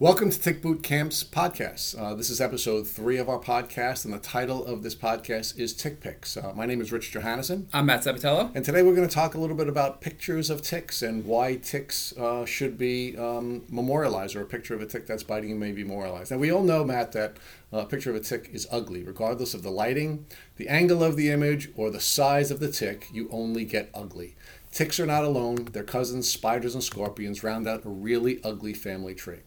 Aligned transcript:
Welcome 0.00 0.30
to 0.30 0.40
Tick 0.40 0.62
Boot 0.62 0.82
Camp's 0.82 1.22
podcast. 1.22 1.94
Uh, 1.94 2.14
this 2.14 2.30
is 2.30 2.40
episode 2.40 2.88
three 2.88 3.18
of 3.18 3.28
our 3.28 3.38
podcast, 3.38 4.06
and 4.06 4.14
the 4.14 4.18
title 4.18 4.64
of 4.64 4.82
this 4.82 4.94
podcast 4.94 5.58
is 5.58 5.74
Tick 5.74 6.00
Pics. 6.00 6.38
Uh, 6.38 6.54
my 6.56 6.64
name 6.64 6.80
is 6.80 6.90
Rich 6.90 7.12
Johannesson, 7.12 7.66
I'm 7.74 7.84
Matt 7.84 8.04
Sabatello. 8.04 8.50
and 8.54 8.64
today 8.64 8.82
we're 8.82 8.94
going 8.94 9.06
to 9.06 9.14
talk 9.14 9.34
a 9.34 9.38
little 9.38 9.58
bit 9.58 9.68
about 9.68 10.00
pictures 10.00 10.48
of 10.48 10.62
ticks 10.62 11.02
and 11.02 11.26
why 11.26 11.56
ticks 11.56 12.16
uh, 12.16 12.46
should 12.46 12.78
be 12.78 13.14
um, 13.18 13.66
memorialized, 13.68 14.36
or 14.36 14.40
a 14.40 14.46
picture 14.46 14.72
of 14.74 14.80
a 14.80 14.86
tick 14.86 15.06
that's 15.06 15.22
biting 15.22 15.50
you 15.50 15.54
may 15.54 15.70
be 15.70 15.84
memorialized. 15.84 16.30
Now, 16.30 16.38
we 16.38 16.50
all 16.50 16.62
know, 16.62 16.82
Matt, 16.82 17.12
that 17.12 17.36
uh, 17.70 17.80
a 17.80 17.84
picture 17.84 18.08
of 18.08 18.16
a 18.16 18.20
tick 18.20 18.48
is 18.54 18.66
ugly, 18.70 19.02
regardless 19.02 19.52
of 19.52 19.62
the 19.62 19.70
lighting, 19.70 20.24
the 20.56 20.68
angle 20.70 21.04
of 21.04 21.16
the 21.16 21.28
image, 21.28 21.68
or 21.76 21.90
the 21.90 22.00
size 22.00 22.50
of 22.50 22.58
the 22.58 22.72
tick, 22.72 23.08
you 23.12 23.28
only 23.30 23.66
get 23.66 23.90
ugly. 23.92 24.34
Ticks 24.72 24.98
are 24.98 25.04
not 25.04 25.24
alone, 25.24 25.66
their 25.72 25.84
cousins, 25.84 26.26
spiders 26.26 26.72
and 26.72 26.82
scorpions, 26.82 27.44
round 27.44 27.68
out 27.68 27.84
a 27.84 27.90
really 27.90 28.42
ugly 28.42 28.72
family 28.72 29.14
tree. 29.14 29.40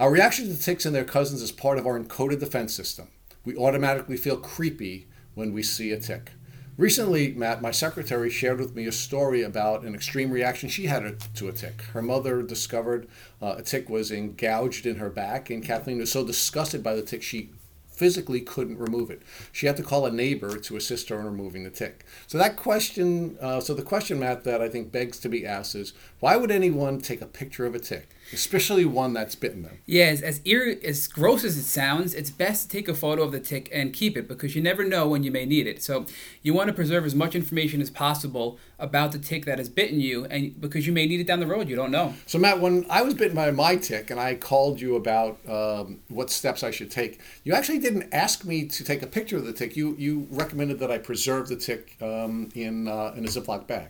Our 0.00 0.10
reaction 0.10 0.48
to 0.48 0.60
ticks 0.60 0.84
and 0.84 0.94
their 0.94 1.04
cousins 1.04 1.40
is 1.40 1.52
part 1.52 1.78
of 1.78 1.86
our 1.86 1.98
encoded 1.98 2.40
defense 2.40 2.74
system. 2.74 3.08
We 3.44 3.56
automatically 3.56 4.16
feel 4.16 4.36
creepy 4.36 5.06
when 5.34 5.52
we 5.52 5.62
see 5.62 5.92
a 5.92 6.00
tick. 6.00 6.32
Recently, 6.76 7.32
Matt, 7.32 7.62
my 7.62 7.70
secretary 7.70 8.28
shared 8.28 8.58
with 8.58 8.74
me 8.74 8.86
a 8.86 8.92
story 8.92 9.42
about 9.42 9.84
an 9.84 9.94
extreme 9.94 10.32
reaction 10.32 10.68
she 10.68 10.86
had 10.86 11.20
to 11.36 11.48
a 11.48 11.52
tick. 11.52 11.82
Her 11.92 12.02
mother 12.02 12.42
discovered 12.42 13.06
uh, 13.40 13.54
a 13.58 13.62
tick 13.62 13.88
was 13.88 14.10
engouged 14.10 14.84
in 14.84 14.96
her 14.96 15.10
back, 15.10 15.48
and 15.50 15.62
Kathleen 15.62 15.98
was 15.98 16.10
so 16.10 16.26
disgusted 16.26 16.82
by 16.82 16.96
the 16.96 17.02
tick 17.02 17.22
she 17.22 17.50
physically 17.86 18.40
couldn't 18.40 18.78
remove 18.78 19.08
it. 19.08 19.22
She 19.52 19.66
had 19.66 19.76
to 19.76 19.84
call 19.84 20.04
a 20.04 20.10
neighbor 20.10 20.58
to 20.58 20.76
assist 20.76 21.08
her 21.10 21.20
in 21.20 21.24
removing 21.24 21.62
the 21.62 21.70
tick. 21.70 22.04
So 22.26 22.38
that 22.38 22.56
question, 22.56 23.38
uh, 23.40 23.60
so 23.60 23.72
the 23.72 23.82
question, 23.82 24.18
Matt, 24.18 24.42
that 24.42 24.60
I 24.60 24.68
think 24.68 24.90
begs 24.90 25.20
to 25.20 25.28
be 25.28 25.46
asked 25.46 25.76
is, 25.76 25.92
why 26.18 26.34
would 26.34 26.50
anyone 26.50 27.00
take 27.00 27.20
a 27.22 27.26
picture 27.26 27.66
of 27.66 27.76
a 27.76 27.78
tick, 27.78 28.08
especially 28.34 28.84
one 28.84 29.12
that's 29.12 29.34
bitten 29.34 29.62
them? 29.62 29.78
Yeah, 29.86 30.06
as 30.06 30.22
as, 30.22 30.40
ear, 30.44 30.78
as 30.84 31.06
gross 31.08 31.44
as 31.44 31.56
it 31.56 31.64
sounds, 31.64 32.14
it's 32.14 32.30
best 32.30 32.64
to 32.64 32.76
take 32.76 32.88
a 32.88 32.94
photo 32.94 33.22
of 33.22 33.32
the 33.32 33.40
tick 33.40 33.68
and 33.72 33.92
keep 33.92 34.16
it 34.16 34.28
because 34.28 34.54
you 34.54 34.62
never 34.62 34.84
know 34.84 35.08
when 35.08 35.22
you 35.22 35.30
may 35.30 35.46
need 35.46 35.66
it. 35.66 35.82
So 35.82 36.06
you 36.42 36.52
want 36.52 36.68
to 36.68 36.74
preserve 36.74 37.04
as 37.04 37.14
much 37.14 37.34
information 37.34 37.80
as 37.80 37.90
possible 37.90 38.58
about 38.78 39.12
the 39.12 39.18
tick 39.18 39.44
that 39.46 39.58
has 39.58 39.68
bitten 39.68 40.00
you, 40.00 40.24
and 40.26 40.60
because 40.60 40.86
you 40.86 40.92
may 40.92 41.06
need 41.06 41.20
it 41.20 41.26
down 41.26 41.40
the 41.40 41.46
road, 41.46 41.68
you 41.68 41.76
don't 41.76 41.90
know. 41.90 42.14
So 42.26 42.38
Matt, 42.38 42.60
when 42.60 42.84
I 42.90 43.02
was 43.02 43.14
bitten 43.14 43.36
by 43.36 43.50
my 43.50 43.76
tick 43.76 44.10
and 44.10 44.20
I 44.20 44.34
called 44.34 44.80
you 44.80 44.96
about 44.96 45.38
um, 45.48 46.00
what 46.08 46.30
steps 46.30 46.62
I 46.62 46.70
should 46.70 46.90
take, 46.90 47.20
you 47.44 47.54
actually 47.54 47.78
didn't 47.78 48.12
ask 48.12 48.44
me 48.44 48.66
to 48.66 48.84
take 48.84 49.02
a 49.02 49.06
picture 49.06 49.36
of 49.36 49.46
the 49.46 49.52
tick. 49.52 49.76
You 49.76 49.94
you 49.96 50.26
recommended 50.30 50.78
that 50.80 50.90
I 50.90 50.98
preserve 50.98 51.48
the 51.48 51.56
tick 51.56 51.96
um, 52.02 52.50
in 52.54 52.88
uh, 52.88 53.14
in 53.16 53.24
a 53.24 53.28
Ziploc 53.28 53.66
bag. 53.66 53.88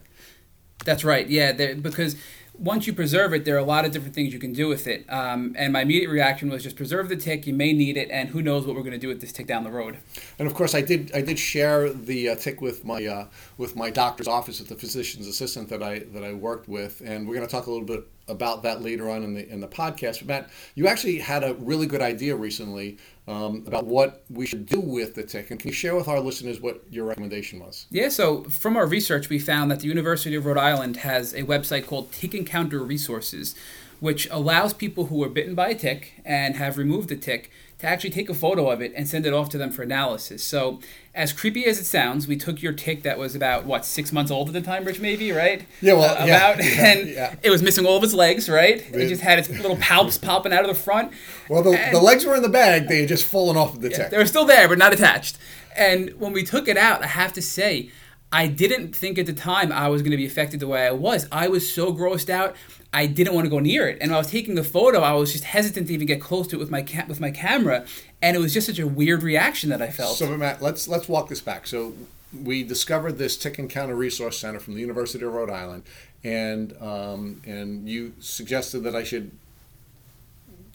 That's 0.84 1.04
right. 1.04 1.28
Yeah, 1.28 1.52
because 1.74 2.16
once 2.58 2.86
you 2.86 2.92
preserve 2.92 3.32
it, 3.34 3.44
there 3.44 3.56
are 3.56 3.58
a 3.58 3.64
lot 3.64 3.84
of 3.84 3.90
different 3.90 4.14
things 4.14 4.32
you 4.32 4.38
can 4.38 4.52
do 4.52 4.68
with 4.68 4.86
it. 4.86 5.04
Um, 5.12 5.54
and 5.58 5.72
my 5.72 5.82
immediate 5.82 6.08
reaction 6.08 6.50
was 6.50 6.62
just 6.62 6.76
preserve 6.76 7.08
the 7.08 7.16
tick. 7.16 7.46
You 7.46 7.54
may 7.54 7.72
need 7.72 7.96
it, 7.96 8.10
and 8.10 8.28
who 8.28 8.42
knows 8.42 8.66
what 8.66 8.76
we're 8.76 8.82
going 8.82 8.92
to 8.92 8.98
do 8.98 9.08
with 9.08 9.20
this 9.20 9.32
tick 9.32 9.46
down 9.46 9.64
the 9.64 9.70
road. 9.70 9.98
And 10.38 10.46
of 10.46 10.54
course, 10.54 10.74
I 10.74 10.80
did 10.80 11.10
I 11.14 11.20
did 11.20 11.38
share 11.38 11.92
the 11.92 12.30
uh, 12.30 12.36
tick 12.36 12.60
with 12.60 12.84
my 12.84 13.04
uh, 13.04 13.26
with 13.58 13.74
my 13.76 13.90
doctor's 13.90 14.28
office 14.28 14.60
with 14.60 14.68
the 14.68 14.76
physician's 14.76 15.26
assistant 15.26 15.68
that 15.70 15.82
I 15.82 16.00
that 16.12 16.22
I 16.22 16.32
worked 16.32 16.68
with, 16.68 17.02
and 17.04 17.26
we're 17.26 17.34
going 17.34 17.46
to 17.46 17.52
talk 17.52 17.66
a 17.66 17.70
little 17.70 17.86
bit 17.86 18.08
about 18.28 18.62
that 18.62 18.82
later 18.82 19.10
on 19.10 19.22
in 19.22 19.34
the 19.34 19.48
in 19.48 19.60
the 19.60 19.68
podcast. 19.68 20.18
But 20.20 20.26
Matt, 20.26 20.50
you 20.74 20.86
actually 20.86 21.18
had 21.18 21.44
a 21.44 21.54
really 21.54 21.86
good 21.86 22.02
idea 22.02 22.34
recently 22.36 22.98
um, 23.26 23.64
about 23.66 23.86
what 23.86 24.24
we 24.30 24.46
should 24.46 24.66
do 24.66 24.80
with 24.80 25.14
the 25.14 25.22
tick, 25.22 25.50
and 25.50 25.60
can 25.60 25.68
you 25.68 25.74
share 25.74 25.94
with 25.94 26.08
our 26.08 26.20
listeners 26.20 26.60
what 26.60 26.82
your 26.90 27.04
recommendation 27.04 27.60
was? 27.60 27.86
Yeah, 27.90 28.08
so 28.08 28.44
from 28.44 28.76
our 28.76 28.86
research, 28.86 29.28
we 29.28 29.38
found 29.38 29.70
that 29.70 29.80
the 29.80 29.88
University 29.88 30.34
of 30.36 30.46
Rhode 30.46 30.58
Island 30.58 30.98
has 30.98 31.32
a 31.32 31.42
website 31.42 31.86
called 31.86 32.12
Tick 32.12 32.34
Encounter 32.34 32.80
Resources, 32.80 33.54
which 34.00 34.28
allows 34.30 34.72
people 34.72 35.06
who 35.06 35.16
were 35.16 35.28
bitten 35.28 35.54
by 35.54 35.68
a 35.68 35.74
tick 35.74 36.20
and 36.24 36.56
have 36.56 36.76
removed 36.76 37.08
the 37.08 37.16
tick 37.16 37.50
to 37.84 37.90
actually 37.90 38.10
take 38.10 38.28
a 38.30 38.34
photo 38.34 38.70
of 38.70 38.80
it 38.80 38.92
and 38.96 39.06
send 39.06 39.26
it 39.26 39.32
off 39.32 39.48
to 39.50 39.58
them 39.58 39.70
for 39.70 39.82
analysis. 39.82 40.42
So, 40.42 40.80
as 41.14 41.32
creepy 41.32 41.64
as 41.66 41.78
it 41.78 41.84
sounds, 41.84 42.26
we 42.26 42.36
took 42.36 42.62
your 42.62 42.72
tick 42.72 43.02
that 43.04 43.18
was 43.18 43.34
about 43.36 43.66
what 43.66 43.84
six 43.84 44.10
months 44.12 44.30
old 44.30 44.48
at 44.48 44.54
the 44.54 44.60
time, 44.62 44.84
Rich, 44.84 45.00
maybe, 45.00 45.30
right? 45.32 45.64
Yeah, 45.80 45.92
well, 45.92 46.10
Uh, 46.10 46.24
about, 46.24 46.58
yeah, 46.64 46.84
and 46.86 47.08
yeah. 47.08 47.34
it 47.42 47.50
was 47.50 47.62
missing 47.62 47.86
all 47.86 47.96
of 47.96 48.02
its 48.02 48.14
legs, 48.14 48.48
right? 48.48 48.78
It- 48.80 48.94
It 48.96 49.08
just 49.08 49.22
had 49.22 49.38
its 49.38 49.48
little 49.50 49.76
palps 49.76 50.20
popping 50.20 50.52
out 50.52 50.62
of 50.62 50.68
the 50.68 50.74
front. 50.82 51.12
Well, 51.48 51.62
the, 51.62 51.78
the 51.92 52.00
legs 52.00 52.24
were 52.24 52.34
in 52.34 52.42
the 52.42 52.48
bag; 52.48 52.88
they 52.88 53.00
had 53.00 53.08
just 53.08 53.24
fallen 53.24 53.56
off 53.56 53.74
of 53.74 53.80
the 53.82 53.90
tick. 53.90 54.10
They 54.10 54.18
were 54.18 54.26
still 54.26 54.46
there, 54.46 54.66
but 54.68 54.78
not 54.78 54.92
attached. 54.92 55.36
And 55.76 56.10
when 56.20 56.32
we 56.32 56.42
took 56.42 56.68
it 56.68 56.76
out, 56.76 57.02
I 57.02 57.06
have 57.08 57.32
to 57.34 57.42
say, 57.42 57.90
I 58.34 58.48
didn't 58.48 58.96
think 58.96 59.16
at 59.16 59.26
the 59.26 59.32
time 59.32 59.70
I 59.70 59.86
was 59.88 60.02
going 60.02 60.10
to 60.10 60.16
be 60.16 60.26
affected 60.26 60.58
the 60.58 60.66
way 60.66 60.84
I 60.84 60.90
was. 60.90 61.28
I 61.30 61.46
was 61.46 61.72
so 61.72 61.94
grossed 61.94 62.28
out, 62.28 62.56
I 62.92 63.06
didn't 63.06 63.32
want 63.32 63.44
to 63.44 63.48
go 63.48 63.60
near 63.60 63.86
it. 63.86 63.98
And 64.00 64.10
when 64.10 64.16
I 64.16 64.18
was 64.18 64.28
taking 64.28 64.56
the 64.56 64.64
photo, 64.64 65.02
I 65.02 65.12
was 65.12 65.30
just 65.30 65.44
hesitant 65.44 65.86
to 65.86 65.94
even 65.94 66.08
get 66.08 66.20
close 66.20 66.48
to 66.48 66.56
it 66.56 66.58
with 66.58 66.70
my 66.70 66.82
ca- 66.82 67.04
with 67.06 67.20
my 67.20 67.30
camera. 67.30 67.84
And 68.20 68.36
it 68.36 68.40
was 68.40 68.52
just 68.52 68.66
such 68.66 68.80
a 68.80 68.88
weird 68.88 69.22
reaction 69.22 69.70
that 69.70 69.80
I 69.80 69.88
felt. 69.88 70.16
So, 70.16 70.36
Matt, 70.36 70.60
let's 70.60 70.88
let's 70.88 71.08
walk 71.08 71.28
this 71.28 71.40
back. 71.40 71.68
So, 71.68 71.94
we 72.42 72.64
discovered 72.64 73.18
this 73.18 73.36
Tick 73.36 73.56
Encounter 73.60 73.94
Resource 73.94 74.36
Center 74.40 74.58
from 74.58 74.74
the 74.74 74.80
University 74.80 75.24
of 75.24 75.32
Rhode 75.32 75.50
Island, 75.50 75.84
and 76.24 76.76
um, 76.82 77.40
and 77.46 77.88
you 77.88 78.14
suggested 78.18 78.80
that 78.80 78.96
I 78.96 79.04
should 79.04 79.30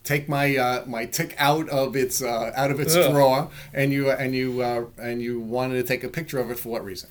take 0.06 0.30
my 0.30 0.56
uh, 0.56 0.86
my 0.86 1.06
tick 1.06 1.36
out 1.38 1.68
of 1.68 1.98
its 1.98 2.22
uh, 2.22 2.54
out 2.56 2.72
of 2.72 2.80
its 2.80 2.96
Ugh. 2.96 3.12
drawer, 3.12 3.50
and 3.74 3.92
you 3.92 4.10
and 4.10 4.34
you 4.34 4.62
uh, 4.62 4.86
and 4.98 5.22
you 5.22 5.42
wanted 5.42 5.76
to 5.76 5.84
take 5.84 6.06
a 6.06 6.10
picture 6.10 6.40
of 6.40 6.50
it 6.52 6.58
for 6.58 6.70
what 6.70 6.86
reason? 6.86 7.10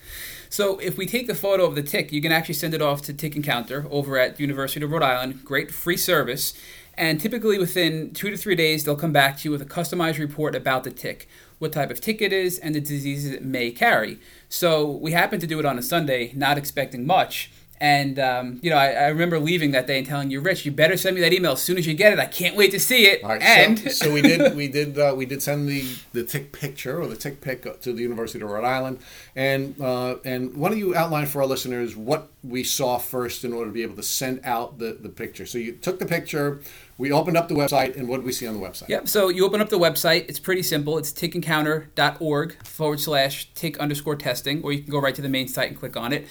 So 0.50 0.78
if 0.78 0.97
we 0.97 1.06
take 1.06 1.26
the 1.26 1.34
photo 1.34 1.64
of 1.64 1.75
the 1.75 1.82
tick, 1.82 2.12
you 2.12 2.22
can 2.22 2.32
actually 2.32 2.54
send 2.54 2.75
it 2.75 2.82
off 2.82 3.03
to 3.03 3.12
Tick 3.12 3.36
Encounter 3.36 3.86
over 3.91 4.19
at 4.19 4.41
University 4.41 4.84
of 4.84 4.91
Rhode 4.91 5.03
Island. 5.03 5.44
Great 5.44 5.70
free 5.70 5.97
service. 5.97 6.54
And 6.94 7.20
typically 7.20 7.59
within 7.59 8.12
two 8.12 8.31
to 8.31 8.36
three 8.36 8.56
days, 8.56 8.82
they'll 8.82 8.97
come 8.97 9.12
back 9.12 9.38
to 9.38 9.44
you 9.44 9.53
with 9.53 9.62
a 9.62 9.66
customized 9.66 10.19
report 10.19 10.56
about 10.56 10.82
the 10.82 10.91
tick, 10.91 11.28
what 11.59 11.72
type 11.72 11.91
of 11.91 12.00
tick 12.00 12.20
it 12.20 12.32
is, 12.32 12.59
and 12.59 12.75
the 12.75 12.81
diseases 12.81 13.32
it 13.32 13.44
may 13.44 13.70
carry. 13.70 14.19
So 14.48 14.91
we 14.91 15.12
happened 15.12 15.41
to 15.42 15.47
do 15.47 15.60
it 15.60 15.64
on 15.64 15.78
a 15.78 15.82
Sunday, 15.82 16.32
not 16.34 16.59
expecting 16.59 17.06
much. 17.06 17.53
And 17.81 18.19
um, 18.19 18.59
you 18.62 18.71
know, 18.71 18.77
I, 18.77 18.91
I 18.91 19.06
remember 19.09 19.39
leaving 19.39 19.71
that 19.71 19.87
day 19.87 19.99
and 19.99 20.06
telling 20.06 20.31
you, 20.31 20.41
Rich, 20.41 20.66
you 20.66 20.72
better 20.72 20.97
send 20.97 21.15
me 21.15 21.22
that 21.22 21.33
email 21.33 21.53
as 21.53 21.62
soon 21.62 21.78
as 21.78 21.87
you 21.87 21.94
get 21.94 22.12
it. 22.12 22.19
I 22.19 22.27
can't 22.27 22.56
wait 22.56 22.72
to 22.72 22.81
see 22.81 23.06
it. 23.06 23.22
Right, 23.22 23.41
and 23.41 23.78
so, 23.78 23.89
so 23.91 24.12
we 24.12 24.21
did 24.21 24.56
we 24.56 24.69
did 24.69 24.99
uh, 24.99 25.15
we 25.16 25.27
did 25.27 25.43
send 25.43 25.69
the 25.69 25.84
the 26.12 26.25
tick 26.25 26.53
picture 26.53 27.00
or 27.00 27.06
the 27.06 27.16
tick 27.16 27.41
pic 27.41 27.81
to 27.83 27.93
the 27.93 28.03
University 28.03 28.43
of 28.43 28.50
Rhode 28.50 28.65
Island, 28.65 28.99
and 29.37 29.81
uh, 29.81 30.16
and 30.25 30.56
why 30.56 30.71
don't 30.71 30.78
you 30.78 30.97
outline 30.97 31.27
for 31.27 31.43
our 31.43 31.47
listeners 31.47 31.97
what 31.97 32.28
we 32.43 32.65
saw 32.65 32.99
first 32.99 33.44
in 33.44 33.53
order 33.53 33.66
to 33.66 33.72
be 33.72 33.83
able 33.83 33.97
to 33.97 34.03
send 34.03 34.41
out 34.45 34.78
the 34.78 34.99
the 35.00 35.09
picture? 35.09 35.47
So 35.47 35.59
you 35.59 35.72
took 35.72 36.00
the 36.00 36.06
picture, 36.06 36.60
we 36.97 37.12
opened 37.12 37.37
up 37.37 37.47
the 37.49 37.55
website, 37.55 37.97
and 37.97 38.09
what 38.09 38.16
did 38.16 38.27
we 38.27 38.33
see 38.33 38.47
on 38.49 38.55
the 38.55 38.60
website? 38.60 38.89
Yep. 38.89 39.09
So 39.09 39.28
you 39.28 39.47
open 39.47 39.60
up 39.60 39.69
the 39.69 39.78
website. 39.78 40.28
It's 40.28 40.41
pretty 40.41 40.65
simple. 40.65 40.99
It's 40.99 41.12
tickencounter.org 41.12 42.66
forward 42.66 43.00
slash 43.00 43.50
tick 43.55 43.78
underscore 43.78 44.16
testing, 44.16 44.62
or 44.65 44.72
you 44.72 44.83
can 44.83 44.91
go 44.91 44.99
right 45.00 45.15
to 45.15 45.22
the 45.22 45.28
main 45.28 45.47
site 45.47 45.69
and 45.69 45.78
click 45.78 45.97
on 45.97 46.12
it. 46.12 46.27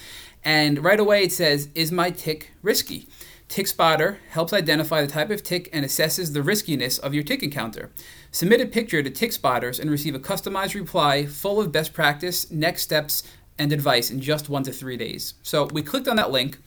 And 0.48 0.82
right 0.82 0.98
away 0.98 1.24
it 1.24 1.34
says, 1.34 1.68
Is 1.76 1.92
my 1.92 2.10
tick 2.10 2.54
risky? 2.62 3.10
Tick 3.50 3.68
Spotter 3.68 4.20
helps 4.30 4.54
identify 4.54 5.02
the 5.02 5.12
type 5.12 5.30
of 5.30 5.44
tick 5.44 5.70
and 5.74 5.84
assesses 5.84 6.32
the 6.32 6.42
riskiness 6.42 6.98
of 6.98 7.14
your 7.14 7.24
tick 7.24 7.44
encounter. 7.44 7.92
Submit 8.32 8.62
a 8.62 8.66
picture 8.66 9.04
to 9.04 9.10
Tick 9.10 9.34
Spotters 9.34 9.78
and 9.78 9.92
receive 9.92 10.16
a 10.16 10.20
customized 10.20 10.74
reply 10.74 11.26
full 11.26 11.60
of 11.60 11.74
best 11.74 11.92
practice, 11.92 12.50
next 12.50 12.84
steps, 12.84 13.24
and 13.60 13.74
advice 13.74 14.10
in 14.10 14.22
just 14.22 14.48
one 14.48 14.64
to 14.64 14.72
three 14.72 14.96
days. 14.96 15.34
So 15.44 15.66
we 15.66 15.82
clicked 15.82 16.08
on 16.08 16.16
that 16.16 16.32
link. 16.32 16.60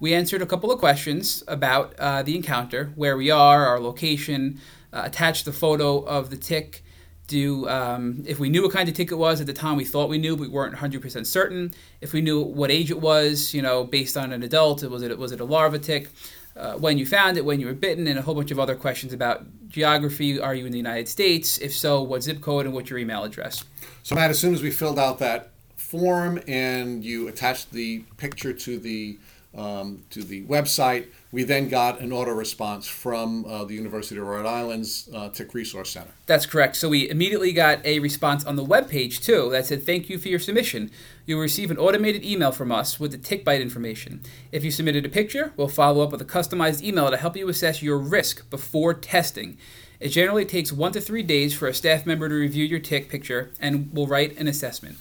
We 0.00 0.12
answered 0.12 0.42
a 0.42 0.46
couple 0.46 0.72
of 0.72 0.80
questions 0.80 1.44
about 1.46 1.94
uh, 2.00 2.24
the 2.24 2.34
encounter, 2.34 2.90
where 2.96 3.16
we 3.16 3.30
are, 3.30 3.64
our 3.64 3.78
location, 3.78 4.60
uh, 4.92 5.02
attached 5.04 5.44
the 5.44 5.52
photo 5.52 5.98
of 5.98 6.30
the 6.30 6.36
tick. 6.36 6.82
Do 7.30 7.68
um, 7.68 8.24
if 8.26 8.40
we 8.40 8.48
knew 8.48 8.62
what 8.62 8.72
kind 8.72 8.88
of 8.88 8.94
tick 8.96 9.12
it 9.12 9.14
was 9.14 9.40
at 9.40 9.46
the 9.46 9.52
time, 9.52 9.76
we 9.76 9.84
thought 9.84 10.08
we 10.08 10.18
knew, 10.18 10.36
but 10.36 10.42
we 10.42 10.48
weren't 10.48 10.74
100% 10.74 11.24
certain. 11.26 11.72
If 12.00 12.12
we 12.12 12.22
knew 12.22 12.40
what 12.40 12.72
age 12.72 12.90
it 12.90 13.00
was, 13.00 13.54
you 13.54 13.62
know, 13.62 13.84
based 13.84 14.16
on 14.16 14.32
an 14.32 14.42
adult, 14.42 14.82
was 14.82 15.02
it 15.04 15.16
was 15.16 15.30
it 15.30 15.40
a 15.40 15.44
larva 15.44 15.78
tick? 15.78 16.08
Uh, 16.56 16.72
when 16.72 16.98
you 16.98 17.06
found 17.06 17.36
it, 17.36 17.44
when 17.44 17.60
you 17.60 17.66
were 17.66 17.72
bitten, 17.72 18.08
and 18.08 18.18
a 18.18 18.22
whole 18.22 18.34
bunch 18.34 18.50
of 18.50 18.58
other 18.58 18.74
questions 18.74 19.12
about 19.12 19.46
geography. 19.68 20.40
Are 20.40 20.56
you 20.56 20.66
in 20.66 20.72
the 20.72 20.78
United 20.78 21.08
States? 21.08 21.58
If 21.58 21.72
so, 21.72 22.02
what 22.02 22.24
zip 22.24 22.40
code 22.40 22.66
and 22.66 22.74
what's 22.74 22.90
your 22.90 22.98
email 22.98 23.22
address? 23.22 23.64
So 24.02 24.16
Matt, 24.16 24.30
as 24.30 24.40
soon 24.40 24.52
as 24.52 24.60
we 24.60 24.72
filled 24.72 24.98
out 24.98 25.20
that 25.20 25.50
form 25.76 26.40
and 26.48 27.04
you 27.04 27.28
attached 27.28 27.70
the 27.70 28.00
picture 28.16 28.52
to 28.52 28.78
the 28.78 29.18
um, 29.56 30.02
to 30.10 30.22
the 30.22 30.44
website, 30.44 31.06
we 31.32 31.44
then 31.44 31.68
got 31.68 32.00
an 32.00 32.12
auto 32.12 32.32
response 32.32 32.88
from 32.88 33.44
uh, 33.44 33.64
the 33.64 33.74
University 33.74 34.18
of 34.18 34.26
Rhode 34.26 34.46
Island's 34.46 35.08
uh, 35.14 35.28
Tick 35.28 35.54
Resource 35.54 35.90
Center. 35.90 36.10
That's 36.26 36.44
correct. 36.44 36.76
So 36.76 36.88
we 36.88 37.08
immediately 37.08 37.52
got 37.52 37.84
a 37.86 38.00
response 38.00 38.44
on 38.44 38.56
the 38.56 38.64
webpage 38.64 39.22
too 39.22 39.48
that 39.50 39.66
said, 39.66 39.84
Thank 39.84 40.10
you 40.10 40.18
for 40.18 40.28
your 40.28 40.40
submission. 40.40 40.90
You'll 41.26 41.40
receive 41.40 41.70
an 41.70 41.78
automated 41.78 42.24
email 42.24 42.50
from 42.50 42.72
us 42.72 42.98
with 42.98 43.12
the 43.12 43.18
tick 43.18 43.44
bite 43.44 43.60
information. 43.60 44.22
If 44.50 44.64
you 44.64 44.72
submitted 44.72 45.06
a 45.06 45.08
picture, 45.08 45.52
we'll 45.56 45.68
follow 45.68 46.02
up 46.02 46.10
with 46.10 46.20
a 46.20 46.24
customized 46.24 46.82
email 46.82 47.10
to 47.10 47.16
help 47.16 47.36
you 47.36 47.48
assess 47.48 47.82
your 47.82 47.98
risk 47.98 48.50
before 48.50 48.92
testing. 48.94 49.56
It 50.00 50.08
generally 50.08 50.44
takes 50.44 50.72
one 50.72 50.92
to 50.92 51.00
three 51.00 51.22
days 51.22 51.54
for 51.54 51.68
a 51.68 51.74
staff 51.74 52.06
member 52.06 52.28
to 52.28 52.34
review 52.34 52.64
your 52.64 52.80
tick 52.80 53.08
picture 53.08 53.52
and 53.60 53.92
will 53.92 54.06
write 54.06 54.36
an 54.38 54.48
assessment. 54.48 54.98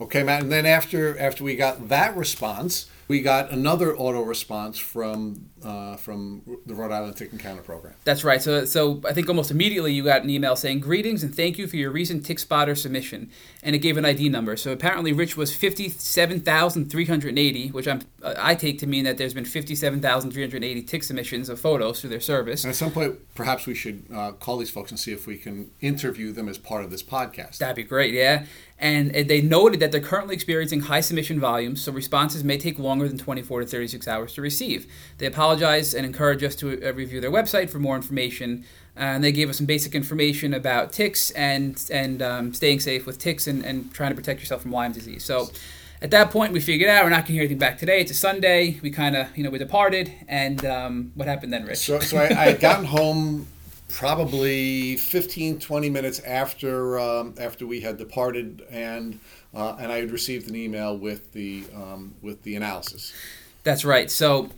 Okay, 0.00 0.22
Matt. 0.22 0.42
And 0.42 0.52
then 0.52 0.66
after 0.66 1.18
after 1.18 1.42
we 1.42 1.56
got 1.56 1.88
that 1.88 2.14
response, 2.16 2.86
we 3.08 3.20
got 3.20 3.50
another 3.50 3.96
auto 3.96 4.22
response 4.22 4.78
from 4.78 5.50
uh, 5.62 5.96
from 5.96 6.42
the 6.66 6.74
Rhode 6.74 6.92
Island 6.92 7.16
Tick 7.16 7.32
Encounter 7.32 7.62
program. 7.62 7.94
That's 8.04 8.22
right. 8.22 8.40
So, 8.40 8.64
so 8.64 9.00
I 9.04 9.12
think 9.12 9.28
almost 9.28 9.50
immediately 9.50 9.92
you 9.92 10.04
got 10.04 10.22
an 10.22 10.30
email 10.30 10.54
saying 10.54 10.80
greetings 10.80 11.22
and 11.22 11.34
thank 11.34 11.58
you 11.58 11.66
for 11.66 11.76
your 11.76 11.90
recent 11.90 12.24
tick 12.24 12.38
spotter 12.38 12.74
submission, 12.74 13.30
and 13.62 13.74
it 13.74 13.78
gave 13.78 13.96
an 13.96 14.04
ID 14.04 14.28
number. 14.28 14.56
So 14.56 14.72
apparently 14.72 15.12
Rich 15.12 15.36
was 15.36 15.54
fifty-seven 15.54 16.40
thousand 16.40 16.90
three 16.90 17.06
hundred 17.06 17.38
eighty, 17.38 17.68
which 17.68 17.88
I'm 17.88 18.02
I 18.22 18.54
take 18.54 18.78
to 18.80 18.86
mean 18.86 19.04
that 19.04 19.18
there's 19.18 19.34
been 19.34 19.44
fifty-seven 19.44 20.00
thousand 20.00 20.32
three 20.32 20.42
hundred 20.42 20.64
eighty 20.64 20.82
tick 20.82 21.02
submissions 21.02 21.48
of 21.48 21.60
photos 21.60 22.00
through 22.00 22.10
their 22.10 22.20
service. 22.20 22.64
And 22.64 22.70
at 22.70 22.76
some 22.76 22.92
point, 22.92 23.18
perhaps 23.34 23.66
we 23.66 23.74
should 23.74 24.04
uh, 24.12 24.32
call 24.32 24.58
these 24.58 24.70
folks 24.70 24.90
and 24.90 24.98
see 24.98 25.12
if 25.12 25.26
we 25.26 25.36
can 25.36 25.70
interview 25.80 26.32
them 26.32 26.48
as 26.48 26.58
part 26.58 26.84
of 26.84 26.90
this 26.90 27.02
podcast. 27.02 27.58
That'd 27.58 27.76
be 27.76 27.84
great. 27.84 28.14
Yeah. 28.14 28.46
And 28.78 29.10
they 29.14 29.40
noted 29.40 29.80
that 29.80 29.90
they're 29.90 30.00
currently 30.00 30.34
experiencing 30.34 30.80
high 30.80 31.00
submission 31.00 31.40
volumes, 31.40 31.80
so 31.80 31.92
responses 31.92 32.44
may 32.44 32.58
take 32.58 32.78
longer 32.78 33.08
than 33.08 33.16
24 33.16 33.60
to 33.60 33.66
36 33.66 34.06
hours 34.06 34.34
to 34.34 34.42
receive. 34.42 34.86
They 35.16 35.26
apologize 35.26 35.94
and 35.94 36.04
encourage 36.04 36.44
us 36.44 36.54
to 36.56 36.86
uh, 36.86 36.92
review 36.92 37.20
their 37.20 37.30
website 37.30 37.70
for 37.70 37.78
more 37.78 37.96
information. 37.96 38.66
And 38.94 39.24
they 39.24 39.32
gave 39.32 39.48
us 39.48 39.56
some 39.56 39.66
basic 39.66 39.94
information 39.94 40.52
about 40.54 40.92
ticks 40.92 41.30
and 41.32 41.82
and 41.90 42.22
um, 42.22 42.54
staying 42.54 42.80
safe 42.80 43.06
with 43.06 43.18
ticks 43.18 43.46
and, 43.46 43.64
and 43.64 43.92
trying 43.92 44.10
to 44.10 44.16
protect 44.16 44.40
yourself 44.40 44.62
from 44.62 44.72
Lyme 44.72 44.92
disease. 44.92 45.24
So 45.24 45.50
at 46.02 46.10
that 46.10 46.30
point, 46.30 46.52
we 46.52 46.60
figured 46.60 46.90
out 46.90 47.04
we're 47.04 47.10
not 47.10 47.20
going 47.20 47.26
to 47.26 47.32
hear 47.32 47.42
anything 47.42 47.58
back 47.58 47.78
today. 47.78 48.00
It's 48.00 48.10
a 48.10 48.14
Sunday. 48.14 48.78
We 48.82 48.90
kind 48.90 49.16
of, 49.16 49.34
you 49.36 49.42
know, 49.42 49.50
we 49.50 49.58
departed. 49.58 50.12
And 50.28 50.64
um, 50.66 51.12
what 51.14 51.28
happened 51.28 51.52
then, 51.52 51.64
Rich? 51.64 51.78
So, 51.78 52.00
so 52.00 52.18
I, 52.18 52.24
I 52.24 52.44
had 52.50 52.60
gotten 52.60 52.84
home 52.84 53.46
probably 53.88 54.96
15, 54.96 55.58
20 55.58 55.90
minutes 55.90 56.20
after 56.20 56.98
um, 56.98 57.34
after 57.38 57.66
we 57.66 57.80
had 57.80 57.98
departed, 57.98 58.62
and 58.70 59.18
uh, 59.54 59.76
and 59.78 59.92
I 59.92 59.98
had 59.98 60.10
received 60.10 60.48
an 60.48 60.56
email 60.56 60.96
with 60.96 61.32
the 61.32 61.64
um, 61.74 62.14
with 62.22 62.42
the 62.42 62.56
analysis. 62.56 63.12
That's 63.62 63.84
right. 63.84 64.10
So. 64.10 64.50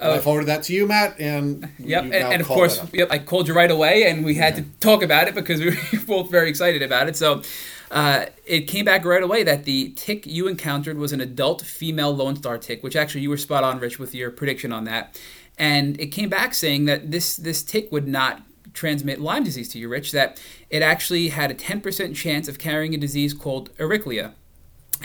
Uh, 0.00 0.12
I 0.12 0.18
forwarded 0.18 0.48
that 0.48 0.62
to 0.62 0.72
you, 0.72 0.86
Matt, 0.86 1.20
and 1.20 1.68
yep, 1.78 2.04
and, 2.04 2.14
and, 2.14 2.40
of 2.40 2.48
course, 2.48 2.80
yep, 2.94 3.08
I 3.10 3.18
called 3.18 3.48
you 3.48 3.52
right 3.52 3.70
away, 3.70 4.08
and 4.08 4.24
we 4.24 4.34
had 4.34 4.56
yeah. 4.56 4.62
to 4.62 4.68
talk 4.80 5.02
about 5.02 5.28
it 5.28 5.34
because 5.34 5.60
we 5.60 5.66
were 5.66 5.76
both 6.06 6.30
very 6.30 6.48
excited 6.48 6.80
about 6.80 7.10
it. 7.10 7.16
So, 7.16 7.42
uh, 7.90 8.24
it 8.46 8.62
came 8.62 8.86
back 8.86 9.04
right 9.04 9.22
away 9.22 9.42
that 9.42 9.64
the 9.64 9.90
tick 9.96 10.26
you 10.26 10.48
encountered 10.48 10.96
was 10.96 11.12
an 11.12 11.20
adult 11.20 11.60
female 11.60 12.16
Lone 12.16 12.34
Star 12.36 12.56
tick, 12.56 12.82
which 12.82 12.96
actually 12.96 13.20
you 13.20 13.28
were 13.28 13.36
spot 13.36 13.62
on, 13.62 13.78
Rich, 13.78 13.98
with 13.98 14.14
your 14.14 14.30
prediction 14.30 14.72
on 14.72 14.84
that. 14.84 15.20
And 15.58 16.00
it 16.00 16.06
came 16.06 16.30
back 16.30 16.54
saying 16.54 16.86
that 16.86 17.10
this 17.10 17.36
this 17.36 17.62
tick 17.62 17.92
would 17.92 18.08
not 18.08 18.40
transmit 18.72 19.20
Lyme 19.20 19.44
disease 19.44 19.68
to 19.70 19.78
you, 19.78 19.88
Rich, 19.88 20.12
that 20.12 20.40
it 20.68 20.82
actually 20.82 21.28
had 21.28 21.50
a 21.50 21.54
10% 21.54 22.14
chance 22.14 22.48
of 22.48 22.58
carrying 22.58 22.94
a 22.94 22.98
disease 22.98 23.34
called 23.34 23.74
Ehrlichia. 23.76 24.32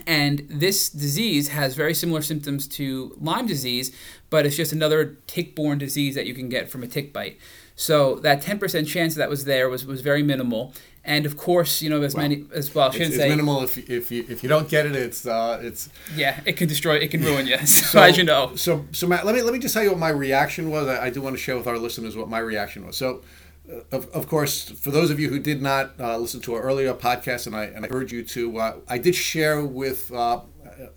And 0.06 0.46
this 0.50 0.90
disease 0.90 1.50
has 1.50 1.76
very 1.76 1.94
similar 1.94 2.22
symptoms 2.22 2.68
to 2.70 3.16
Lyme 3.20 3.48
disease, 3.48 3.96
but 4.30 4.46
it's 4.46 4.58
just 4.58 4.74
another 4.74 5.18
tick 5.28 5.56
borne 5.56 5.78
disease 5.78 6.16
that 6.16 6.26
you 6.26 6.34
can 6.34 6.50
get 6.50 6.70
from 6.70 6.84
a 6.84 6.88
tick 6.88 7.14
bite. 7.14 7.38
So 7.76 8.16
that 8.16 8.42
10% 8.42 8.88
chance 8.88 9.16
that 9.16 9.30
was 9.30 9.46
there 9.46 9.70
was, 9.70 9.86
was 9.86 10.02
very 10.02 10.24
minimal. 10.24 10.74
And 11.08 11.28
of 11.28 11.38
course, 11.38 11.84
you 11.84 11.90
know, 11.90 12.02
as 12.02 12.16
well, 12.16 12.24
many 12.24 12.46
as 12.54 12.74
well, 12.74 12.90
I 12.90 12.92
shouldn't 12.92 13.14
it's, 13.14 13.18
say 13.18 13.30
minimal. 13.30 13.62
If, 13.62 13.78
if 13.88 14.12
you 14.12 14.26
if 14.28 14.42
you 14.42 14.50
don't 14.50 14.68
get 14.68 14.88
it, 14.88 14.96
it's 14.96 15.28
uh, 15.28 15.60
it's 15.62 15.88
yeah, 16.16 16.40
it 16.46 16.54
can 16.54 16.68
destroy, 16.68 16.96
it 16.96 17.12
can 17.12 17.22
ruin 17.22 17.46
you. 17.46 17.58
so, 17.68 18.02
as 18.02 18.18
you 18.18 18.24
know. 18.24 18.56
So 18.56 18.88
so 18.92 19.06
Matt, 19.06 19.24
let 19.24 19.36
me 19.36 19.44
let 19.44 19.54
me 19.54 19.60
just 19.60 19.76
tell 19.76 19.84
you 19.84 19.92
what 19.92 20.00
my 20.00 20.10
reaction 20.10 20.72
was. 20.72 20.88
I, 20.88 21.06
I 21.06 21.10
do 21.12 21.22
want 21.22 21.36
to 21.36 21.42
share 21.42 21.58
with 21.58 21.68
our 21.68 21.78
listeners 21.78 22.18
what 22.18 22.28
my 22.28 22.40
reaction 22.40 22.88
was. 22.88 22.98
So 22.98 23.22
of, 23.92 24.10
of 24.10 24.28
course, 24.28 24.70
for 24.70 24.92
those 24.92 25.10
of 25.10 25.20
you 25.20 25.30
who 25.30 25.40
did 25.40 25.62
not 25.62 26.00
uh, 26.00 26.18
listen 26.18 26.42
to 26.42 26.54
our 26.56 26.62
earlier 26.62 26.94
podcast, 26.94 27.48
and 27.48 27.56
I, 27.56 27.66
and 27.66 27.86
I 27.86 27.90
urge 27.92 28.12
you 28.12 28.24
to, 28.24 28.58
uh, 28.58 28.76
I 28.88 28.98
did 28.98 29.16
share 29.16 29.64
with 29.64 30.12
uh, 30.12 30.42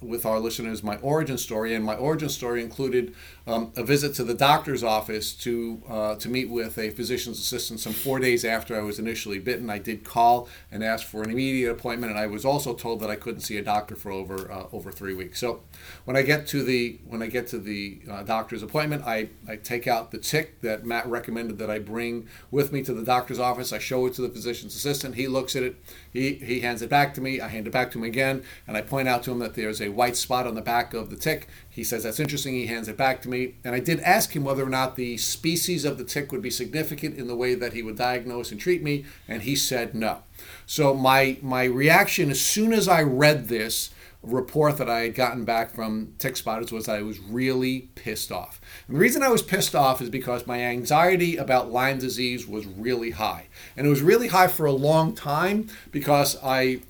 with 0.00 0.24
our 0.26 0.38
listeners 0.40 0.82
my 0.82 0.96
origin 0.96 1.38
story, 1.38 1.74
and 1.74 1.84
my 1.84 1.96
origin 1.96 2.28
story 2.28 2.62
included 2.62 3.14
um, 3.46 3.72
a 3.76 3.82
visit 3.82 4.14
to 4.14 4.24
the 4.24 4.34
doctor's 4.34 4.82
office 4.82 5.32
to 5.34 5.82
uh, 5.88 6.14
to 6.16 6.28
meet 6.28 6.48
with 6.48 6.78
a 6.78 6.90
physician's 6.90 7.38
assistant. 7.38 7.80
Some 7.80 7.92
four 7.92 8.18
days 8.18 8.44
after 8.44 8.76
I 8.76 8.82
was 8.82 8.98
initially 8.98 9.38
bitten, 9.38 9.70
I 9.70 9.78
did 9.78 10.04
call 10.04 10.48
and 10.70 10.84
ask 10.84 11.06
for 11.06 11.22
an 11.22 11.30
immediate 11.30 11.70
appointment, 11.70 12.10
and 12.10 12.18
I 12.18 12.26
was 12.26 12.44
also 12.44 12.74
told 12.74 13.00
that 13.00 13.10
I 13.10 13.16
couldn't 13.16 13.40
see 13.40 13.56
a 13.58 13.62
doctor 13.62 13.96
for 13.96 14.10
over 14.10 14.50
uh, 14.50 14.64
over 14.72 14.90
three 14.92 15.14
weeks. 15.14 15.40
So 15.40 15.60
when 16.04 16.16
I 16.16 16.22
get 16.22 16.46
to 16.48 16.62
the 16.62 16.98
when 17.06 17.22
I 17.22 17.26
get 17.26 17.46
to 17.48 17.58
the 17.58 18.00
uh, 18.10 18.22
doctor's 18.22 18.62
appointment, 18.62 19.04
I, 19.06 19.30
I 19.48 19.56
take 19.56 19.86
out 19.86 20.10
the 20.10 20.18
tick 20.18 20.60
that 20.62 20.84
Matt 20.84 21.06
recommended 21.06 21.58
that 21.58 21.70
I 21.70 21.78
bring 21.78 22.28
with 22.50 22.72
me 22.72 22.82
to 22.82 22.92
the 22.92 23.04
doctor's 23.04 23.38
office. 23.38 23.72
I 23.72 23.78
show 23.78 24.06
it 24.06 24.14
to 24.14 24.22
the 24.22 24.28
physician's 24.28 24.74
assistant. 24.74 25.14
He 25.14 25.28
looks 25.28 25.56
at 25.56 25.62
it. 25.62 25.76
He 26.12 26.34
he 26.34 26.60
hands 26.60 26.82
it 26.82 26.90
back 26.90 27.14
to 27.14 27.20
me. 27.20 27.40
I 27.40 27.48
hand 27.48 27.66
it 27.66 27.72
back 27.72 27.90
to 27.92 27.98
him 27.98 28.04
again, 28.04 28.44
and 28.66 28.76
I 28.76 28.82
point 28.82 29.08
out 29.08 29.22
to 29.24 29.32
him 29.32 29.38
that 29.40 29.54
there's 29.68 29.82
a 29.82 29.90
white 29.90 30.16
spot 30.16 30.46
on 30.46 30.54
the 30.54 30.62
back 30.62 30.94
of 30.94 31.10
the 31.10 31.16
tick. 31.16 31.46
He 31.68 31.84
says 31.84 32.02
that's 32.02 32.18
interesting. 32.18 32.54
He 32.54 32.66
hands 32.66 32.88
it 32.88 32.96
back 32.96 33.20
to 33.22 33.28
me. 33.28 33.56
And 33.62 33.74
I 33.74 33.80
did 33.80 34.00
ask 34.00 34.34
him 34.34 34.44
whether 34.44 34.64
or 34.64 34.70
not 34.70 34.96
the 34.96 35.18
species 35.18 35.84
of 35.84 35.98
the 35.98 36.04
tick 36.04 36.32
would 36.32 36.40
be 36.40 36.50
significant 36.50 37.18
in 37.18 37.26
the 37.26 37.36
way 37.36 37.54
that 37.54 37.74
he 37.74 37.82
would 37.82 37.96
diagnose 37.96 38.50
and 38.50 38.58
treat 38.58 38.82
me, 38.82 39.04
and 39.28 39.42
he 39.42 39.54
said 39.54 39.94
no. 39.94 40.22
So 40.66 40.94
my 40.94 41.38
my 41.42 41.64
reaction 41.64 42.30
as 42.30 42.40
soon 42.40 42.72
as 42.72 42.88
I 42.88 43.02
read 43.02 43.48
this 43.48 43.90
report 44.22 44.78
that 44.78 44.88
I 44.88 45.00
had 45.00 45.14
gotten 45.14 45.44
back 45.44 45.74
from 45.74 46.14
tick 46.18 46.36
spotters 46.36 46.72
was 46.72 46.88
I 46.88 47.02
was 47.02 47.20
really 47.20 47.90
pissed 47.94 48.32
off. 48.32 48.60
And 48.86 48.96
the 48.96 49.00
reason 49.00 49.22
I 49.22 49.28
was 49.28 49.42
pissed 49.42 49.74
off 49.74 50.00
is 50.00 50.10
because 50.10 50.46
my 50.46 50.60
anxiety 50.60 51.36
about 51.36 51.70
Lyme 51.70 51.98
disease 51.98 52.46
was 52.46 52.66
really 52.66 53.10
high. 53.10 53.46
And 53.76 53.86
it 53.86 53.90
was 53.90 54.02
really 54.02 54.28
high 54.28 54.48
for 54.48 54.66
a 54.66 54.72
long 54.72 55.14
time 55.14 55.68
because 55.92 56.36
I 56.42 56.80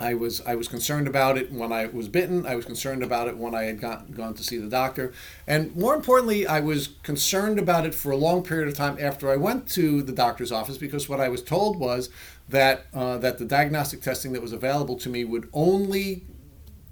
I 0.00 0.14
was 0.14 0.40
I 0.46 0.54
was 0.54 0.66
concerned 0.66 1.06
about 1.06 1.36
it 1.36 1.52
when 1.52 1.72
I 1.72 1.86
was 1.86 2.08
bitten. 2.08 2.46
I 2.46 2.56
was 2.56 2.64
concerned 2.64 3.02
about 3.02 3.28
it 3.28 3.36
when 3.36 3.54
I 3.54 3.64
had 3.64 3.80
got, 3.80 4.12
gone 4.12 4.32
to 4.34 4.42
see 4.42 4.56
the 4.56 4.68
doctor, 4.68 5.12
and 5.46 5.76
more 5.76 5.94
importantly, 5.94 6.46
I 6.46 6.60
was 6.60 6.88
concerned 7.02 7.58
about 7.58 7.84
it 7.84 7.94
for 7.94 8.10
a 8.10 8.16
long 8.16 8.42
period 8.42 8.68
of 8.68 8.74
time 8.74 8.96
after 8.98 9.30
I 9.30 9.36
went 9.36 9.68
to 9.70 10.02
the 10.02 10.12
doctor's 10.12 10.50
office 10.50 10.78
because 10.78 11.08
what 11.08 11.20
I 11.20 11.28
was 11.28 11.42
told 11.42 11.78
was 11.78 12.08
that 12.48 12.86
uh, 12.94 13.18
that 13.18 13.38
the 13.38 13.44
diagnostic 13.44 14.00
testing 14.00 14.32
that 14.32 14.40
was 14.40 14.52
available 14.52 14.96
to 14.96 15.10
me 15.10 15.24
would 15.24 15.48
only 15.52 16.24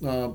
uh, 0.06 0.30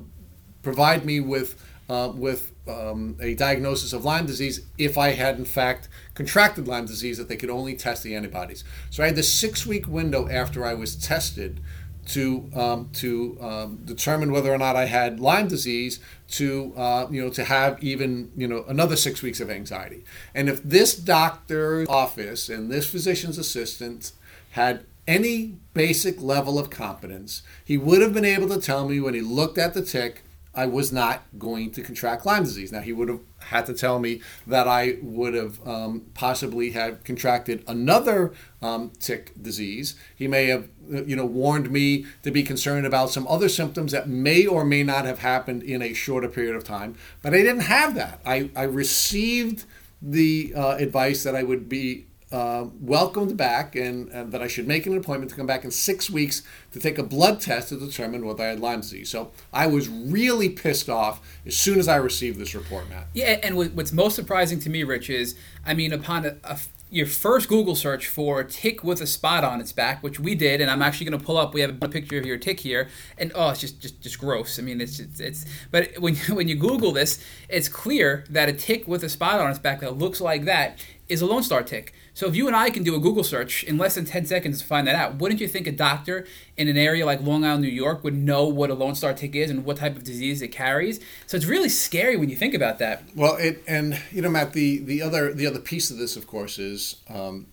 provide 0.62 1.04
me 1.04 1.20
with 1.20 1.62
uh, 1.88 2.10
with 2.14 2.52
um, 2.66 3.16
a 3.20 3.34
diagnosis 3.34 3.92
of 3.92 4.04
Lyme 4.04 4.26
disease 4.26 4.62
if 4.78 4.96
I 4.96 5.10
had 5.10 5.38
in 5.38 5.44
fact 5.44 5.88
contracted 6.14 6.66
Lyme 6.66 6.86
disease 6.86 7.18
that 7.18 7.28
they 7.28 7.36
could 7.36 7.50
only 7.50 7.76
test 7.76 8.02
the 8.02 8.16
antibodies. 8.16 8.64
So 8.90 9.02
I 9.02 9.06
had 9.06 9.16
this 9.16 9.32
six 9.32 9.64
week 9.64 9.86
window 9.86 10.28
after 10.28 10.64
I 10.64 10.74
was 10.74 10.96
tested 10.96 11.60
to 12.06 12.50
um, 12.54 12.90
to 12.94 13.38
um, 13.40 13.78
determine 13.84 14.32
whether 14.32 14.52
or 14.52 14.58
not 14.58 14.76
I 14.76 14.86
had 14.86 15.20
Lyme 15.20 15.48
disease 15.48 16.00
to 16.32 16.72
uh, 16.76 17.06
you 17.10 17.22
know 17.22 17.30
to 17.30 17.44
have 17.44 17.82
even 17.82 18.30
you 18.36 18.46
know 18.46 18.64
another 18.68 18.96
six 18.96 19.22
weeks 19.22 19.40
of 19.40 19.50
anxiety. 19.50 20.04
And 20.34 20.48
if 20.48 20.62
this 20.62 20.94
doctor's 20.94 21.88
office 21.88 22.48
and 22.48 22.70
this 22.70 22.86
physician's 22.86 23.38
assistant 23.38 24.12
had 24.50 24.84
any 25.06 25.58
basic 25.74 26.20
level 26.20 26.58
of 26.58 26.70
competence, 26.70 27.42
he 27.64 27.76
would 27.76 28.00
have 28.00 28.14
been 28.14 28.24
able 28.24 28.48
to 28.48 28.60
tell 28.60 28.88
me 28.88 29.00
when 29.00 29.14
he 29.14 29.20
looked 29.20 29.58
at 29.58 29.74
the 29.74 29.82
tick 29.82 30.23
I 30.54 30.66
was 30.66 30.92
not 30.92 31.24
going 31.38 31.70
to 31.72 31.82
contract 31.82 32.24
Lyme 32.24 32.44
disease. 32.44 32.72
Now, 32.72 32.80
he 32.80 32.92
would 32.92 33.08
have 33.08 33.20
had 33.40 33.66
to 33.66 33.74
tell 33.74 33.98
me 33.98 34.20
that 34.46 34.68
I 34.68 34.98
would 35.02 35.34
have 35.34 35.66
um, 35.66 36.06
possibly 36.14 36.70
have 36.70 37.02
contracted 37.04 37.64
another 37.66 38.32
um, 38.62 38.92
tick 39.00 39.32
disease. 39.40 39.96
He 40.14 40.28
may 40.28 40.46
have, 40.46 40.68
you 40.88 41.16
know, 41.16 41.26
warned 41.26 41.70
me 41.70 42.06
to 42.22 42.30
be 42.30 42.42
concerned 42.42 42.86
about 42.86 43.10
some 43.10 43.26
other 43.26 43.48
symptoms 43.48 43.92
that 43.92 44.08
may 44.08 44.46
or 44.46 44.64
may 44.64 44.82
not 44.82 45.04
have 45.04 45.18
happened 45.20 45.62
in 45.62 45.82
a 45.82 45.92
shorter 45.92 46.28
period 46.28 46.56
of 46.56 46.64
time. 46.64 46.96
But 47.22 47.34
I 47.34 47.38
didn't 47.38 47.60
have 47.60 47.94
that. 47.94 48.20
I, 48.24 48.50
I 48.54 48.62
received 48.62 49.64
the 50.00 50.52
uh, 50.54 50.76
advice 50.76 51.24
that 51.24 51.34
I 51.34 51.42
would 51.42 51.68
be 51.68 52.06
uh, 52.34 52.66
welcomed 52.80 53.36
back 53.36 53.76
and, 53.76 54.08
and, 54.08 54.32
that 54.32 54.42
I 54.42 54.48
should 54.48 54.66
make 54.66 54.86
an 54.86 54.96
appointment 54.96 55.30
to 55.30 55.36
come 55.36 55.46
back 55.46 55.62
in 55.62 55.70
six 55.70 56.10
weeks 56.10 56.42
to 56.72 56.80
take 56.80 56.98
a 56.98 57.04
blood 57.04 57.40
test 57.40 57.68
to 57.68 57.78
determine 57.78 58.26
whether 58.26 58.42
I 58.42 58.48
had 58.48 58.58
Lyme 58.58 58.80
disease. 58.80 59.08
So 59.08 59.30
I 59.52 59.68
was 59.68 59.88
really 59.88 60.48
pissed 60.48 60.88
off 60.88 61.20
as 61.46 61.56
soon 61.56 61.78
as 61.78 61.86
I 61.86 61.94
received 61.94 62.40
this 62.40 62.52
report, 62.52 62.88
Matt. 62.88 63.06
Yeah, 63.14 63.38
and 63.44 63.56
what's 63.56 63.92
most 63.92 64.16
surprising 64.16 64.58
to 64.60 64.68
me, 64.68 64.82
Rich, 64.82 65.10
is 65.10 65.36
I 65.64 65.74
mean, 65.74 65.92
upon 65.92 66.26
a, 66.26 66.36
a 66.42 66.58
your 66.90 67.06
first 67.06 67.48
Google 67.48 67.74
search 67.74 68.06
for 68.06 68.40
a 68.40 68.44
tick 68.44 68.84
with 68.84 69.00
a 69.00 69.06
spot 69.06 69.42
on 69.42 69.60
its 69.60 69.72
back, 69.72 70.02
which 70.02 70.20
we 70.20 70.34
did, 70.34 70.60
and 70.60 70.70
I'm 70.70 70.82
actually 70.82 71.06
going 71.06 71.18
to 71.18 71.24
pull 71.24 71.36
up. 71.36 71.52
We 71.52 71.60
have 71.60 71.82
a 71.82 71.88
picture 71.88 72.18
of 72.18 72.26
your 72.26 72.36
tick 72.36 72.60
here, 72.60 72.88
and 73.18 73.32
oh, 73.34 73.50
it's 73.50 73.60
just 73.60 73.80
just, 73.80 74.00
just 74.00 74.18
gross. 74.18 74.58
I 74.58 74.62
mean, 74.62 74.80
it's 74.80 74.98
it's, 74.98 75.20
it's 75.20 75.44
but 75.70 75.98
when 75.98 76.16
when 76.30 76.48
you 76.48 76.56
Google 76.56 76.92
this, 76.92 77.24
it's 77.48 77.68
clear 77.68 78.24
that 78.30 78.48
a 78.48 78.52
tick 78.52 78.88
with 78.88 79.04
a 79.04 79.08
spot 79.08 79.40
on 79.40 79.50
its 79.50 79.58
back 79.58 79.80
that 79.80 79.98
looks 79.98 80.20
like 80.20 80.44
that 80.44 80.84
is 81.08 81.20
a 81.20 81.26
Lone 81.26 81.42
Star 81.42 81.62
tick. 81.62 81.94
So 82.14 82.28
if 82.28 82.36
you 82.36 82.46
and 82.46 82.54
I 82.54 82.70
can 82.70 82.84
do 82.84 82.94
a 82.94 83.00
Google 83.00 83.24
search 83.24 83.64
in 83.64 83.76
less 83.76 83.96
than 83.96 84.04
10 84.04 84.24
seconds 84.26 84.60
to 84.60 84.64
find 84.64 84.86
that 84.86 84.94
out, 84.94 85.16
wouldn't 85.16 85.40
you 85.40 85.48
think 85.48 85.66
a 85.66 85.72
doctor 85.72 86.26
in 86.56 86.68
an 86.68 86.76
area 86.76 87.04
like 87.04 87.20
Long 87.20 87.44
Island, 87.44 87.62
New 87.62 87.68
York 87.68 88.04
would 88.04 88.14
know 88.14 88.46
what 88.46 88.70
a 88.70 88.74
Lone 88.74 88.94
Star 88.94 89.12
tick 89.12 89.34
is 89.34 89.50
and 89.50 89.64
what 89.64 89.78
type 89.78 89.96
of 89.96 90.04
disease 90.04 90.40
it 90.40 90.48
carries? 90.48 91.00
So 91.26 91.36
it's 91.36 91.46
really 91.46 91.68
scary 91.68 92.16
when 92.16 92.28
you 92.28 92.36
think 92.36 92.54
about 92.54 92.78
that. 92.78 93.02
Well, 93.16 93.34
it 93.36 93.64
and 93.66 94.00
you 94.12 94.22
know, 94.22 94.30
Matt, 94.30 94.52
the 94.52 94.78
the 94.78 95.02
other 95.02 95.34
the 95.34 95.46
other 95.46 95.58
piece 95.58 95.90
of 95.90 95.98
this, 95.98 96.16
of 96.16 96.28
course, 96.28 96.56
is 96.60 96.96
um, 97.08 97.48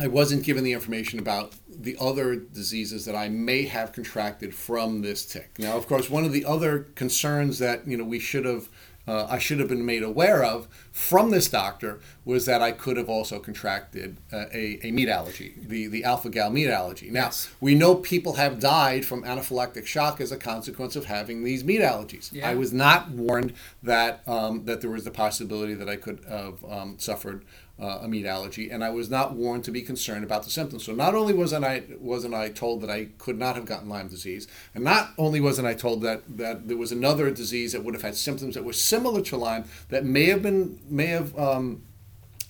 I 0.00 0.08
wasn't 0.08 0.42
given 0.42 0.64
the 0.64 0.72
information 0.72 1.20
about 1.20 1.54
the 1.68 1.96
other 2.00 2.34
diseases 2.34 3.04
that 3.04 3.14
I 3.14 3.28
may 3.28 3.66
have 3.66 3.92
contracted 3.92 4.52
from 4.52 5.02
this 5.02 5.24
tick. 5.24 5.50
Now, 5.58 5.76
of 5.76 5.86
course, 5.86 6.10
one 6.10 6.24
of 6.24 6.32
the 6.32 6.44
other 6.44 6.80
concerns 6.96 7.60
that 7.60 7.86
you 7.86 7.96
know 7.96 8.04
we 8.04 8.18
should 8.18 8.46
have 8.46 8.68
uh, 9.06 9.26
I 9.28 9.38
should 9.38 9.60
have 9.60 9.68
been 9.68 9.84
made 9.86 10.02
aware 10.02 10.42
of 10.44 10.66
from 10.92 11.30
this 11.30 11.48
doctor 11.48 12.00
was 12.24 12.44
that 12.46 12.60
I 12.60 12.72
could 12.72 12.96
have 12.96 13.08
also 13.08 13.38
contracted 13.38 14.16
uh, 14.32 14.46
a, 14.52 14.80
a 14.82 14.90
meat 14.90 15.08
allergy, 15.08 15.54
the, 15.58 15.86
the 15.86 16.04
alpha 16.04 16.28
gal 16.28 16.50
meat 16.50 16.68
allergy. 16.68 17.10
Now, 17.10 17.26
Yes. 17.26 17.48
we 17.60 17.74
know 17.74 17.94
people 17.94 18.34
have 18.34 18.58
died 18.58 19.04
from 19.04 19.22
anaphylactic 19.22 19.86
shock 19.86 20.20
as 20.20 20.32
a 20.32 20.36
consequence 20.36 20.96
of 20.96 21.04
having 21.06 21.44
these 21.44 21.62
meat 21.64 21.80
allergies. 21.80 22.32
Yeah. 22.32 22.48
I 22.48 22.54
was 22.54 22.72
not 22.72 23.10
warned 23.10 23.52
that, 23.82 24.22
um, 24.26 24.64
that 24.64 24.80
there 24.80 24.90
was 24.90 25.04
the 25.04 25.10
possibility 25.10 25.74
that 25.74 25.88
I 25.88 25.96
could 25.96 26.24
have 26.28 26.64
um, 26.64 26.96
suffered 26.98 27.44
uh, 27.78 27.98
a 28.02 28.08
meat 28.08 28.24
allergy, 28.24 28.70
and 28.70 28.82
I 28.82 28.90
was 28.90 29.10
not 29.10 29.34
warned 29.34 29.64
to 29.64 29.70
be 29.70 29.82
concerned 29.82 30.24
about 30.24 30.44
the 30.44 30.50
symptoms. 30.50 30.84
So 30.84 30.92
not 30.94 31.14
only 31.14 31.34
wasn't 31.34 31.64
I 31.64 31.82
wasn't 32.00 32.34
I 32.34 32.48
told 32.48 32.80
that 32.82 32.90
I 32.90 33.08
could 33.18 33.38
not 33.38 33.54
have 33.54 33.66
gotten 33.66 33.88
Lyme 33.88 34.08
disease, 34.08 34.48
and 34.74 34.82
not 34.82 35.10
only 35.18 35.40
wasn't 35.40 35.66
I 35.66 35.74
told 35.74 36.00
that 36.02 36.22
that 36.38 36.68
there 36.68 36.76
was 36.78 36.90
another 36.92 37.30
disease 37.30 37.72
that 37.72 37.84
would 37.84 37.94
have 37.94 38.02
had 38.02 38.16
symptoms 38.16 38.54
that 38.54 38.64
were 38.64 38.72
similar 38.72 39.20
to 39.22 39.36
Lyme 39.36 39.64
that 39.90 40.04
may 40.04 40.26
have 40.26 40.42
been 40.42 40.78
may 40.88 41.06
have 41.06 41.38
um, 41.38 41.82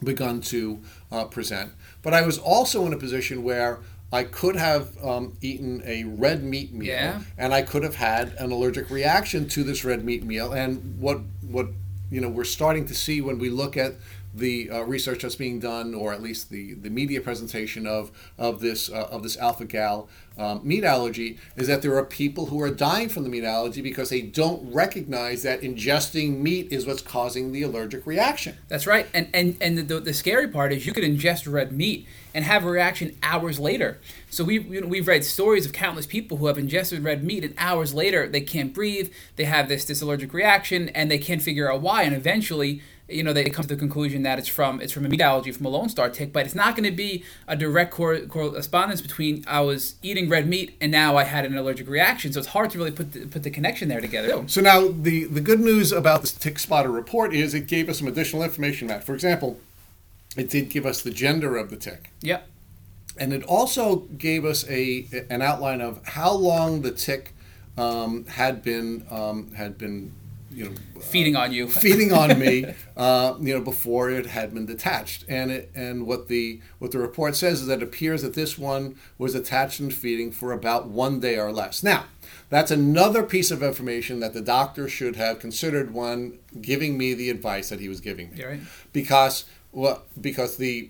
begun 0.02 0.40
to 0.42 0.80
uh, 1.11 1.25
present, 1.25 1.73
but 2.02 2.12
I 2.14 2.23
was 2.23 2.38
also 2.38 2.87
in 2.87 2.92
a 2.92 2.99
position 2.99 3.42
where. 3.42 3.80
I 4.12 4.23
could 4.23 4.54
have 4.54 4.97
um, 5.04 5.37
eaten 5.42 5.83
a 5.85 6.04
red 6.04 6.45
meat 6.45 6.73
meal, 6.73 6.87
Yeah. 6.87 7.23
and 7.37 7.52
I 7.52 7.62
could 7.62 7.83
have 7.83 7.97
had 7.97 8.35
an 8.38 8.52
allergic 8.52 8.88
reaction 8.88 9.49
to 9.49 9.64
this 9.64 9.85
red 9.85 10.04
meat 10.04 10.23
meal. 10.23 10.52
And 10.52 10.97
what 11.00 11.23
what 11.42 11.71
you 12.09 12.21
know 12.21 12.28
we're 12.28 12.45
starting 12.45 12.87
to 12.87 12.95
see 12.95 13.21
when 13.21 13.40
we 13.40 13.50
look 13.50 13.76
at 13.76 13.95
the 14.36 14.70
uh, 14.70 14.80
research 14.82 15.22
that's 15.22 15.34
being 15.34 15.58
done, 15.58 15.94
or 15.94 16.12
at 16.12 16.22
least 16.22 16.50
the, 16.50 16.74
the 16.74 16.90
media 16.90 17.20
presentation 17.20 17.86
of 17.86 18.10
of 18.38 18.60
this 18.60 18.90
uh, 18.90 19.08
of 19.10 19.22
this 19.22 19.36
alpha 19.38 19.64
gal 19.64 20.08
um, 20.38 20.60
meat 20.62 20.84
allergy, 20.84 21.38
is 21.56 21.66
that 21.68 21.80
there 21.80 21.96
are 21.96 22.04
people 22.04 22.46
who 22.46 22.60
are 22.60 22.70
dying 22.70 23.08
from 23.08 23.22
the 23.22 23.30
meat 23.30 23.44
allergy 23.44 23.80
because 23.80 24.10
they 24.10 24.20
don't 24.20 24.72
recognize 24.72 25.42
that 25.42 25.62
ingesting 25.62 26.38
meat 26.38 26.70
is 26.70 26.86
what's 26.86 27.00
causing 27.00 27.52
the 27.52 27.62
allergic 27.62 28.06
reaction. 28.06 28.56
That's 28.68 28.86
right. 28.86 29.06
And 29.14 29.28
and 29.32 29.56
and 29.60 29.78
the, 29.78 30.00
the 30.00 30.12
scary 30.12 30.48
part 30.48 30.72
is 30.72 30.86
you 30.86 30.92
could 30.92 31.04
ingest 31.04 31.50
red 31.50 31.72
meat 31.72 32.06
and 32.34 32.44
have 32.44 32.64
a 32.64 32.70
reaction 32.70 33.16
hours 33.22 33.58
later. 33.58 33.98
So 34.28 34.44
we 34.44 34.60
you 34.60 34.82
know, 34.82 34.86
we've 34.86 35.08
read 35.08 35.24
stories 35.24 35.64
of 35.64 35.72
countless 35.72 36.04
people 36.04 36.36
who 36.36 36.46
have 36.46 36.58
ingested 36.58 37.02
red 37.02 37.24
meat 37.24 37.42
and 37.42 37.54
hours 37.56 37.94
later 37.94 38.28
they 38.28 38.42
can't 38.42 38.74
breathe, 38.74 39.10
they 39.36 39.44
have 39.44 39.68
this 39.70 39.86
this 39.86 40.02
allergic 40.02 40.34
reaction 40.34 40.90
and 40.90 41.10
they 41.10 41.18
can't 41.18 41.40
figure 41.40 41.72
out 41.72 41.80
why 41.80 42.02
and 42.02 42.14
eventually 42.14 42.82
you 43.08 43.22
know 43.22 43.32
they 43.32 43.44
come 43.44 43.62
to 43.62 43.68
the 43.68 43.76
conclusion 43.76 44.22
that 44.25 44.38
it's 44.38 44.48
from 44.48 44.80
it's 44.80 44.92
from 44.92 45.06
a 45.06 45.08
meat 45.08 45.20
allergy 45.20 45.52
from 45.52 45.64
a 45.66 45.68
lone 45.68 45.88
star 45.88 46.08
tick 46.10 46.32
but 46.32 46.44
it's 46.44 46.54
not 46.56 46.75
going 46.75 46.88
to 46.88 46.96
be 46.96 47.25
a 47.46 47.56
direct 47.56 47.92
cor- 47.92 48.18
correspondence 48.20 49.00
between 49.00 49.44
i 49.46 49.60
was 49.60 49.94
eating 50.02 50.28
red 50.28 50.48
meat 50.48 50.76
and 50.80 50.90
now 50.90 51.16
i 51.16 51.22
had 51.22 51.44
an 51.44 51.56
allergic 51.56 51.88
reaction 51.88 52.32
so 52.32 52.40
it's 52.40 52.48
hard 52.48 52.68
to 52.68 52.78
really 52.78 52.90
put 52.90 53.12
the, 53.12 53.25
put 53.26 53.42
the 53.44 53.50
connection 53.50 53.88
there 53.88 54.00
together 54.00 54.44
So 54.48 54.60
now 54.60 54.88
the, 54.88 55.25
the 55.25 55.40
good 55.40 55.60
news 55.60 55.92
about 55.92 56.22
this 56.22 56.32
tick 56.32 56.58
spotter 56.58 56.90
report 56.90 57.32
is 57.32 57.54
it 57.54 57.68
gave 57.68 57.88
us 57.88 57.98
some 57.98 58.08
additional 58.08 58.42
information, 58.42 58.88
Matt. 58.88 59.04
For 59.04 59.14
example, 59.14 59.60
it 60.36 60.50
did 60.50 60.68
give 60.68 60.84
us 60.84 61.00
the 61.02 61.10
gender 61.12 61.56
of 61.56 61.70
the 61.70 61.76
tick. 61.76 62.10
yep 62.20 62.48
And 63.16 63.32
it 63.32 63.42
also 63.44 63.84
gave 64.18 64.44
us 64.44 64.68
a 64.68 65.06
an 65.30 65.42
outline 65.42 65.80
of 65.80 66.04
how 66.06 66.32
long 66.32 66.82
the 66.82 66.90
tick 66.90 67.34
um, 67.78 68.25
had 68.26 68.62
been 68.62 69.06
um, 69.10 69.52
had 69.52 69.78
been 69.78 70.12
you 70.56 70.64
know 70.64 71.00
feeding 71.00 71.36
on 71.36 71.52
you 71.52 71.68
feeding 71.84 72.12
on 72.12 72.38
me, 72.38 72.64
uh, 72.96 73.34
you 73.40 73.54
know, 73.54 73.60
before 73.60 74.10
it 74.10 74.26
had 74.26 74.54
been 74.54 74.64
detached. 74.64 75.25
And 75.28 75.50
it, 75.50 75.70
and 75.75 76.06
what 76.06 76.28
the 76.28 76.60
what 76.78 76.92
the 76.92 76.98
report 76.98 77.36
says 77.36 77.60
is 77.60 77.66
that 77.66 77.82
it 77.82 77.84
appears 77.84 78.22
that 78.22 78.34
this 78.34 78.56
one 78.56 78.96
was 79.18 79.34
attached 79.34 79.80
and 79.80 79.92
feeding 79.92 80.32
for 80.32 80.52
about 80.52 80.88
one 80.88 81.20
day 81.20 81.38
or 81.38 81.52
less. 81.52 81.82
Now, 81.82 82.06
that's 82.48 82.70
another 82.70 83.22
piece 83.22 83.50
of 83.50 83.62
information 83.62 84.20
that 84.20 84.32
the 84.32 84.40
doctor 84.40 84.88
should 84.88 85.16
have 85.16 85.38
considered 85.38 85.92
when 85.92 86.38
giving 86.60 86.96
me 86.96 87.12
the 87.12 87.28
advice 87.28 87.68
that 87.68 87.80
he 87.80 87.88
was 87.88 88.00
giving 88.00 88.30
me, 88.30 88.42
right. 88.42 88.60
because 88.92 89.44
well, 89.72 90.04
because 90.18 90.56
the 90.56 90.88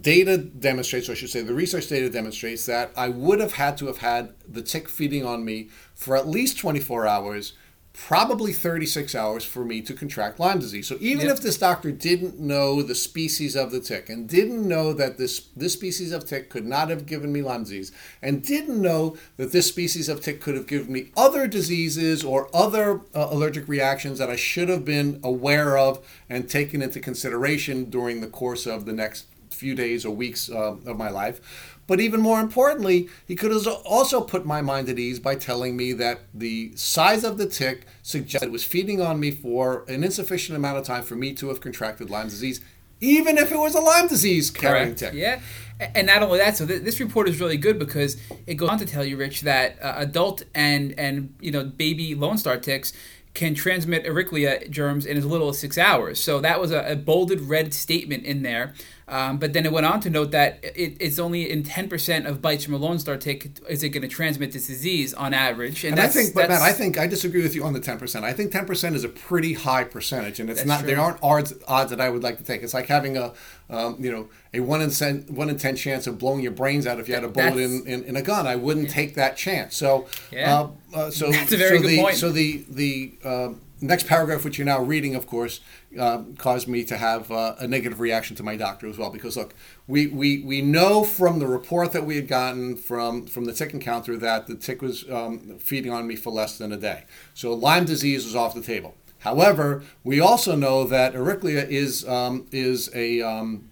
data 0.00 0.38
demonstrates, 0.38 1.08
or 1.08 1.12
I 1.12 1.14
should 1.14 1.30
say, 1.30 1.42
the 1.42 1.54
research 1.54 1.88
data 1.88 2.08
demonstrates 2.10 2.66
that 2.66 2.90
I 2.96 3.08
would 3.08 3.40
have 3.40 3.54
had 3.54 3.76
to 3.78 3.86
have 3.86 3.98
had 3.98 4.34
the 4.46 4.62
tick 4.62 4.88
feeding 4.88 5.24
on 5.24 5.44
me 5.44 5.68
for 5.94 6.16
at 6.16 6.26
least 6.26 6.58
24 6.58 7.06
hours, 7.06 7.52
probably 7.94 8.52
36 8.52 9.14
hours 9.14 9.44
for 9.44 9.64
me 9.64 9.80
to 9.80 9.94
contract 9.94 10.40
Lyme 10.40 10.58
disease. 10.58 10.88
So 10.88 10.96
even 11.00 11.26
Yep. 11.26 11.36
if 11.36 11.42
this 11.42 11.56
doctor 11.56 11.92
didn't 11.92 12.40
know 12.40 12.82
the 12.82 12.94
species 12.94 13.54
of 13.54 13.70
the 13.70 13.78
tick 13.80 14.08
and 14.10 14.28
didn't 14.28 14.66
know 14.66 14.92
that 14.92 15.16
this 15.16 15.42
this 15.56 15.74
species 15.74 16.10
of 16.10 16.26
tick 16.26 16.50
could 16.50 16.66
not 16.66 16.88
have 16.90 17.06
given 17.06 17.32
me 17.32 17.40
Lyme 17.40 17.62
disease 17.62 17.92
and 18.20 18.42
didn't 18.42 18.82
know 18.82 19.16
that 19.36 19.52
this 19.52 19.68
species 19.68 20.08
of 20.08 20.20
tick 20.20 20.40
could 20.40 20.56
have 20.56 20.66
given 20.66 20.92
me 20.92 21.12
other 21.16 21.46
diseases 21.46 22.24
or 22.24 22.48
other 22.52 23.00
uh, 23.14 23.28
allergic 23.30 23.68
reactions 23.68 24.18
that 24.18 24.28
I 24.28 24.36
should 24.36 24.68
have 24.68 24.84
been 24.84 25.20
aware 25.22 25.78
of 25.78 26.04
and 26.28 26.48
taken 26.48 26.82
into 26.82 26.98
consideration 26.98 27.84
during 27.90 28.20
the 28.20 28.26
course 28.26 28.66
of 28.66 28.86
the 28.86 28.92
next 28.92 29.26
few 29.50 29.76
days 29.76 30.04
or 30.04 30.12
weeks 30.14 30.50
uh, 30.50 30.76
of 30.84 30.98
my 30.98 31.10
life. 31.10 31.73
But 31.86 32.00
even 32.00 32.20
more 32.20 32.40
importantly, 32.40 33.08
he 33.26 33.36
could 33.36 33.50
have 33.50 33.66
also 33.84 34.20
put 34.20 34.46
my 34.46 34.62
mind 34.62 34.88
at 34.88 34.98
ease 34.98 35.20
by 35.20 35.34
telling 35.34 35.76
me 35.76 35.92
that 35.94 36.20
the 36.32 36.72
size 36.76 37.24
of 37.24 37.36
the 37.36 37.46
tick 37.46 37.86
suggested 38.02 38.46
it 38.46 38.52
was 38.52 38.64
feeding 38.64 39.00
on 39.00 39.20
me 39.20 39.30
for 39.30 39.84
an 39.86 40.02
insufficient 40.02 40.56
amount 40.56 40.78
of 40.78 40.84
time 40.84 41.02
for 41.02 41.14
me 41.14 41.34
to 41.34 41.48
have 41.48 41.60
contracted 41.60 42.08
Lyme 42.08 42.28
disease, 42.28 42.60
even 43.00 43.36
if 43.36 43.52
it 43.52 43.58
was 43.58 43.74
a 43.74 43.80
Lyme 43.80 44.08
disease 44.08 44.50
carrying 44.50 44.94
tick. 44.94 45.12
Yeah, 45.12 45.40
and 45.80 46.06
not 46.06 46.22
only 46.22 46.38
that, 46.38 46.56
so 46.56 46.66
th- 46.66 46.82
this 46.82 47.00
report 47.00 47.28
is 47.28 47.40
really 47.40 47.58
good 47.58 47.78
because 47.78 48.16
it 48.46 48.54
goes 48.54 48.68
on 48.70 48.78
to 48.78 48.86
tell 48.86 49.04
you, 49.04 49.16
Rich, 49.16 49.42
that 49.42 49.82
uh, 49.82 49.94
adult 49.96 50.44
and 50.54 50.94
and 50.98 51.34
you 51.40 51.50
know 51.50 51.64
baby 51.64 52.14
Lone 52.14 52.38
Star 52.38 52.56
ticks 52.56 52.92
can 53.34 53.52
transmit 53.52 54.04
Ehrlichia 54.04 54.70
germs 54.70 55.04
in 55.04 55.16
as 55.16 55.26
little 55.26 55.48
as 55.48 55.58
six 55.58 55.76
hours. 55.76 56.20
So 56.20 56.40
that 56.40 56.60
was 56.60 56.70
a, 56.70 56.92
a 56.92 56.96
bolded 56.96 57.40
red 57.40 57.74
statement 57.74 58.24
in 58.24 58.42
there. 58.42 58.74
Um, 59.06 59.36
but 59.38 59.52
then 59.52 59.66
it 59.66 59.72
went 59.72 59.84
on 59.84 60.00
to 60.00 60.08
note 60.08 60.30
that 60.30 60.60
it, 60.62 60.96
it's 60.98 61.18
only 61.18 61.50
in 61.50 61.62
10% 61.62 62.26
of 62.26 62.40
bites 62.40 62.64
from 62.64 62.72
a 62.72 62.78
Lone 62.78 62.98
Star 62.98 63.18
tick 63.18 63.50
is 63.68 63.82
it 63.82 63.90
going 63.90 64.00
to 64.02 64.08
transmit 64.08 64.52
this 64.52 64.66
disease 64.66 65.12
on 65.12 65.34
average. 65.34 65.84
And 65.84 65.92
I 65.94 65.96
that's- 65.96 66.14
think, 66.14 66.34
but 66.34 66.48
Matt, 66.48 66.62
I 66.62 66.72
think 66.72 66.98
I 66.98 67.06
disagree 67.06 67.42
with 67.42 67.54
you 67.54 67.64
on 67.64 67.74
the 67.74 67.80
ten 67.80 67.98
percent. 67.98 68.24
I 68.24 68.32
think 68.32 68.50
ten 68.50 68.64
percent 68.64 68.96
is 68.96 69.04
a 69.04 69.08
pretty 69.10 69.52
high 69.52 69.84
percentage, 69.84 70.40
and 70.40 70.48
it's 70.48 70.64
not. 70.64 70.78
true. 70.80 70.86
There 70.88 71.00
aren't 71.00 71.18
odds 71.22 71.52
odds 71.68 71.90
that 71.90 72.00
I 72.00 72.08
would 72.08 72.22
like 72.22 72.38
to 72.38 72.44
take. 72.44 72.62
It's 72.62 72.72
like 72.72 72.86
having 72.86 73.18
a, 73.18 73.34
um, 73.68 73.96
you 73.98 74.10
know, 74.10 74.28
a 74.54 74.60
one 74.60 74.80
in 74.80 74.90
ten, 74.90 75.26
one 75.28 75.50
in 75.50 75.58
ten 75.58 75.76
chance 75.76 76.06
of 76.06 76.18
blowing 76.18 76.40
your 76.40 76.52
brains 76.52 76.86
out 76.86 76.98
if 76.98 77.06
you 77.06 77.14
had 77.14 77.24
a 77.24 77.28
bullet 77.28 77.58
in, 77.58 77.86
in, 77.86 78.04
in 78.04 78.16
a 78.16 78.22
gun. 78.22 78.46
I 78.46 78.56
wouldn't 78.56 78.88
take 78.88 79.14
that 79.16 79.36
chance. 79.36 79.76
So, 79.76 80.06
Yeah. 80.32 80.60
uh, 80.60 80.68
uh, 80.94 81.10
so 81.10 81.30
That's 81.30 81.52
a 81.52 81.56
very 81.58 81.76
so 81.76 81.82
good 81.82 81.90
the, 81.90 81.98
point. 82.00 82.16
So 82.16 82.32
the 82.32 82.64
the 82.70 83.12
uh, 83.22 83.48
next 83.86 84.06
paragraph, 84.06 84.44
which 84.44 84.58
you're 84.58 84.64
now 84.64 84.80
reading, 84.80 85.14
of 85.14 85.26
course, 85.26 85.60
uh, 85.98 86.22
caused 86.38 86.66
me 86.68 86.84
to 86.84 86.96
have 86.96 87.30
uh, 87.30 87.54
a 87.58 87.66
negative 87.66 88.00
reaction 88.00 88.34
to 88.36 88.42
my 88.42 88.56
doctor 88.56 88.88
as 88.88 88.98
well. 88.98 89.10
Because 89.10 89.36
look, 89.36 89.54
we, 89.86 90.06
we, 90.06 90.40
we 90.40 90.62
know 90.62 91.04
from 91.04 91.38
the 91.38 91.46
report 91.46 91.92
that 91.92 92.04
we 92.06 92.16
had 92.16 92.28
gotten 92.28 92.76
from 92.76 93.26
from 93.26 93.44
the 93.44 93.52
tick 93.52 93.72
encounter 93.72 94.16
that 94.16 94.46
the 94.46 94.56
tick 94.56 94.82
was 94.82 95.08
um, 95.10 95.58
feeding 95.58 95.92
on 95.92 96.06
me 96.06 96.16
for 96.16 96.30
less 96.30 96.58
than 96.58 96.72
a 96.72 96.76
day. 96.76 97.04
So 97.34 97.52
Lyme 97.52 97.84
disease 97.84 98.24
was 98.24 98.34
off 98.34 98.54
the 98.54 98.62
table. 98.62 98.94
However, 99.20 99.82
we 100.02 100.20
also 100.20 100.54
know 100.54 100.84
that 100.84 101.14
Ehrlichia 101.14 101.66
is 101.68 102.06
um, 102.06 102.46
is 102.52 102.90
a 102.94 103.22
um, 103.22 103.70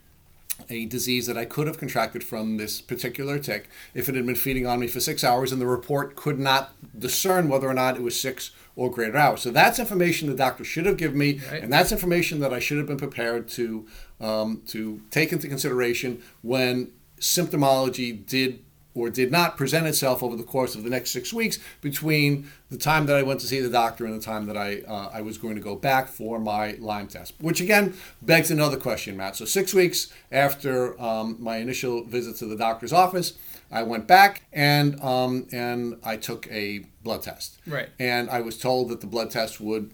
a 0.72 0.86
disease 0.86 1.26
that 1.26 1.36
I 1.36 1.44
could 1.44 1.66
have 1.66 1.78
contracted 1.78 2.24
from 2.24 2.56
this 2.56 2.80
particular 2.80 3.38
tick 3.38 3.68
if 3.94 4.08
it 4.08 4.14
had 4.14 4.24
been 4.26 4.34
feeding 4.34 4.66
on 4.66 4.80
me 4.80 4.86
for 4.88 5.00
six 5.00 5.22
hours, 5.22 5.52
and 5.52 5.60
the 5.60 5.66
report 5.66 6.16
could 6.16 6.38
not 6.38 6.74
discern 6.98 7.48
whether 7.48 7.68
or 7.68 7.74
not 7.74 7.96
it 7.96 8.02
was 8.02 8.18
six 8.18 8.50
or 8.74 8.90
greater 8.90 9.16
hours. 9.18 9.42
So 9.42 9.50
that's 9.50 9.78
information 9.78 10.28
the 10.28 10.34
doctor 10.34 10.64
should 10.64 10.86
have 10.86 10.96
given 10.96 11.18
me, 11.18 11.40
Right. 11.50 11.62
and 11.62 11.70
that's 11.72 11.92
information 11.92 12.40
that 12.40 12.54
I 12.54 12.58
should 12.58 12.78
have 12.78 12.86
been 12.86 12.96
prepared 12.96 13.46
to 13.50 13.86
um, 14.20 14.62
to 14.68 15.00
take 15.10 15.32
into 15.32 15.46
consideration 15.48 16.22
when 16.42 16.92
symptomology 17.20 18.24
did 18.26 18.60
or 18.94 19.10
did 19.10 19.30
not 19.30 19.56
present 19.56 19.86
itself 19.86 20.22
over 20.22 20.36
the 20.36 20.42
course 20.42 20.74
of 20.74 20.84
the 20.84 20.90
next 20.90 21.10
six 21.10 21.32
weeks 21.32 21.58
between 21.80 22.50
the 22.70 22.76
time 22.76 23.06
that 23.06 23.16
I 23.16 23.22
went 23.22 23.40
to 23.40 23.46
see 23.46 23.60
the 23.60 23.70
doctor 23.70 24.04
and 24.04 24.14
the 24.14 24.24
time 24.24 24.46
that 24.46 24.56
I 24.56 24.82
uh, 24.82 25.10
I 25.12 25.22
was 25.22 25.38
going 25.38 25.54
to 25.54 25.60
go 25.60 25.74
back 25.74 26.08
for 26.08 26.38
my 26.38 26.72
Lyme 26.78 27.08
test. 27.08 27.34
Which 27.40 27.60
again 27.60 27.94
begs 28.20 28.50
another 28.50 28.76
question, 28.76 29.16
Matt. 29.16 29.36
So 29.36 29.44
six 29.44 29.74
weeks 29.74 30.12
after 30.30 31.00
um, 31.00 31.36
my 31.38 31.56
initial 31.56 32.04
visit 32.04 32.36
to 32.36 32.46
the 32.46 32.56
doctor's 32.56 32.92
office, 32.92 33.34
I 33.70 33.82
went 33.82 34.06
back 34.06 34.42
and 34.52 35.00
um, 35.00 35.46
and 35.52 35.98
I 36.04 36.16
took 36.16 36.46
a 36.50 36.84
blood 37.02 37.22
test. 37.22 37.58
Right. 37.66 37.88
And 37.98 38.30
I 38.30 38.40
was 38.40 38.58
told 38.58 38.88
that 38.90 39.00
the 39.00 39.06
blood 39.06 39.30
test 39.30 39.60
would 39.60 39.92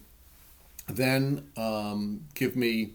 then 0.89 1.49
um, 1.57 2.25
give 2.35 2.57
me 2.57 2.93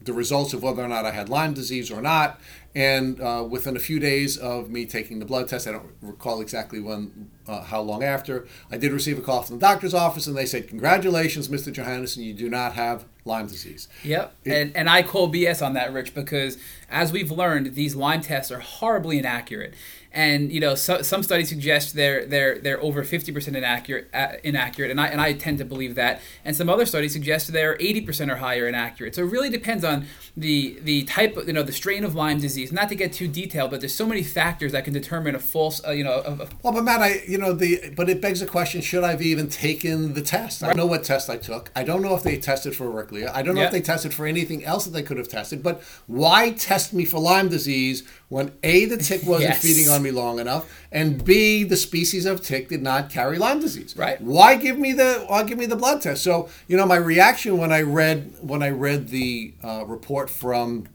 the 0.00 0.12
results 0.12 0.52
of 0.52 0.62
whether 0.62 0.82
or 0.82 0.88
not 0.88 1.04
I 1.04 1.10
had 1.10 1.28
Lyme 1.28 1.54
disease 1.54 1.90
or 1.90 2.00
not. 2.00 2.40
And 2.74 3.18
uh, 3.22 3.46
within 3.48 3.74
a 3.74 3.80
few 3.80 3.98
days 3.98 4.36
of 4.36 4.68
me 4.68 4.84
taking 4.84 5.18
the 5.18 5.24
blood 5.24 5.48
test, 5.48 5.66
I 5.66 5.72
don't 5.72 5.92
recall 6.02 6.42
exactly 6.42 6.78
when, 6.78 7.30
uh, 7.48 7.62
how 7.62 7.80
long 7.80 8.04
after, 8.04 8.46
I 8.70 8.76
did 8.76 8.92
receive 8.92 9.18
a 9.18 9.22
call 9.22 9.42
from 9.42 9.56
the 9.56 9.60
doctor's 9.60 9.94
office, 9.94 10.26
and 10.26 10.36
they 10.36 10.44
said, 10.44 10.68
"Congratulations, 10.68 11.48
Mr. 11.48 11.72
Johannesson, 11.72 12.22
you 12.22 12.34
do 12.34 12.50
not 12.50 12.74
have 12.74 13.06
Lyme 13.24 13.46
disease." 13.46 13.88
Yep, 14.04 14.34
it, 14.44 14.52
and 14.52 14.76
and 14.76 14.90
I 14.90 15.02
call 15.02 15.32
BS 15.32 15.64
on 15.64 15.72
that, 15.72 15.90
Rich, 15.90 16.14
because 16.14 16.58
as 16.90 17.12
we've 17.12 17.30
learned, 17.30 17.74
these 17.74 17.96
Lyme 17.96 18.20
tests 18.20 18.52
are 18.52 18.60
horribly 18.60 19.18
inaccurate 19.18 19.72
and 20.16 20.50
you 20.50 20.60
know 20.60 20.74
so, 20.74 21.02
some 21.02 21.22
studies 21.22 21.50
suggest 21.50 21.94
they're 21.94 22.24
they're 22.24 22.58
they're 22.58 22.82
over 22.82 23.04
50% 23.04 23.54
inaccurate 23.54 24.08
uh, 24.14 24.28
inaccurate 24.42 24.90
and 24.90 24.98
I 24.98 25.08
and 25.08 25.20
I 25.20 25.34
tend 25.34 25.58
to 25.58 25.64
believe 25.64 25.94
that. 25.96 26.22
And 26.42 26.56
some 26.56 26.70
other 26.70 26.86
studies 26.86 27.12
suggest 27.12 27.52
they're 27.52 27.76
80% 27.76 28.32
or 28.32 28.36
higher 28.36 28.66
inaccurate. 28.66 29.14
So 29.14 29.22
it 29.22 29.26
really 29.26 29.50
depends 29.50 29.84
on 29.84 30.06
the 30.34 30.78
the 30.80 31.04
type 31.04 31.36
of 31.36 31.46
you 31.46 31.52
know 31.52 31.62
the 31.62 31.72
strain 31.72 32.02
of 32.02 32.14
Lyme 32.14 32.40
disease. 32.40 32.72
Not 32.72 32.88
to 32.88 32.94
get 32.94 33.12
too 33.12 33.28
detailed 33.28 33.70
but 33.70 33.80
there's 33.80 33.94
so 33.94 34.06
many 34.06 34.22
factors 34.22 34.72
that 34.72 34.84
can 34.84 34.94
determine 34.94 35.34
a 35.34 35.38
false 35.38 35.84
uh, 35.86 35.90
you 35.90 36.02
know 36.02 36.22
a, 36.24 36.32
a 36.32 36.48
well 36.62 36.72
but 36.72 36.82
Matt 36.82 37.02
I 37.02 37.22
you 37.28 37.36
know 37.36 37.52
the 37.52 37.92
but 37.94 38.08
it 38.08 38.22
begs 38.22 38.40
the 38.40 38.46
question 38.46 38.80
should 38.80 39.04
I 39.04 39.10
have 39.10 39.22
even 39.22 39.50
taken 39.50 40.14
the 40.14 40.22
test? 40.22 40.62
I 40.62 40.68
don't 40.68 40.78
know 40.78 40.86
what 40.86 41.04
test 41.04 41.28
I 41.28 41.36
took. 41.36 41.70
I 41.76 41.82
don't 41.84 42.00
know 42.00 42.14
if 42.14 42.22
they 42.22 42.38
tested 42.38 42.74
for 42.74 42.86
Ehrlichia 42.86 43.30
I 43.34 43.42
don't 43.42 43.54
know 43.54 43.62
if 43.62 43.70
they 43.70 43.82
tested 43.82 44.14
for 44.14 44.26
anything 44.26 44.64
else 44.64 44.86
that 44.86 44.92
they 44.92 45.02
could 45.02 45.18
have 45.18 45.28
tested. 45.28 45.62
But 45.62 45.82
why 46.06 46.52
test 46.52 46.94
me 46.94 47.04
for 47.04 47.20
Lyme 47.20 47.50
disease 47.50 48.02
when 48.28 48.52
A 48.62 48.86
the 48.86 48.96
tick 48.96 49.22
wasn't 49.26 49.50
yes. 49.50 49.62
feeding 49.62 49.88
on 49.88 50.02
me 50.02 50.10
long 50.10 50.38
enough, 50.38 50.72
and 50.90 51.24
B, 51.24 51.64
the 51.64 51.76
species 51.76 52.26
of 52.26 52.42
tick 52.42 52.68
did 52.68 52.82
not 52.82 53.10
carry 53.10 53.38
Lyme 53.38 53.60
disease. 53.60 53.96
Right. 53.96 54.20
Why 54.20 54.56
give 54.56 54.78
me 54.78 54.92
the 54.92 55.24
Why 55.26 55.44
give 55.44 55.58
me 55.58 55.66
the 55.66 55.76
blood 55.76 56.02
test? 56.02 56.22
So 56.22 56.48
you 56.66 56.76
know, 56.76 56.86
my 56.86 56.96
reaction 56.96 57.58
when 57.58 57.72
I 57.72 57.82
read 57.82 58.34
when 58.40 58.62
I 58.62 58.70
read 58.70 59.08
the 59.08 59.54
uh, 59.62 59.84
report 59.86 60.30
from 60.30 60.88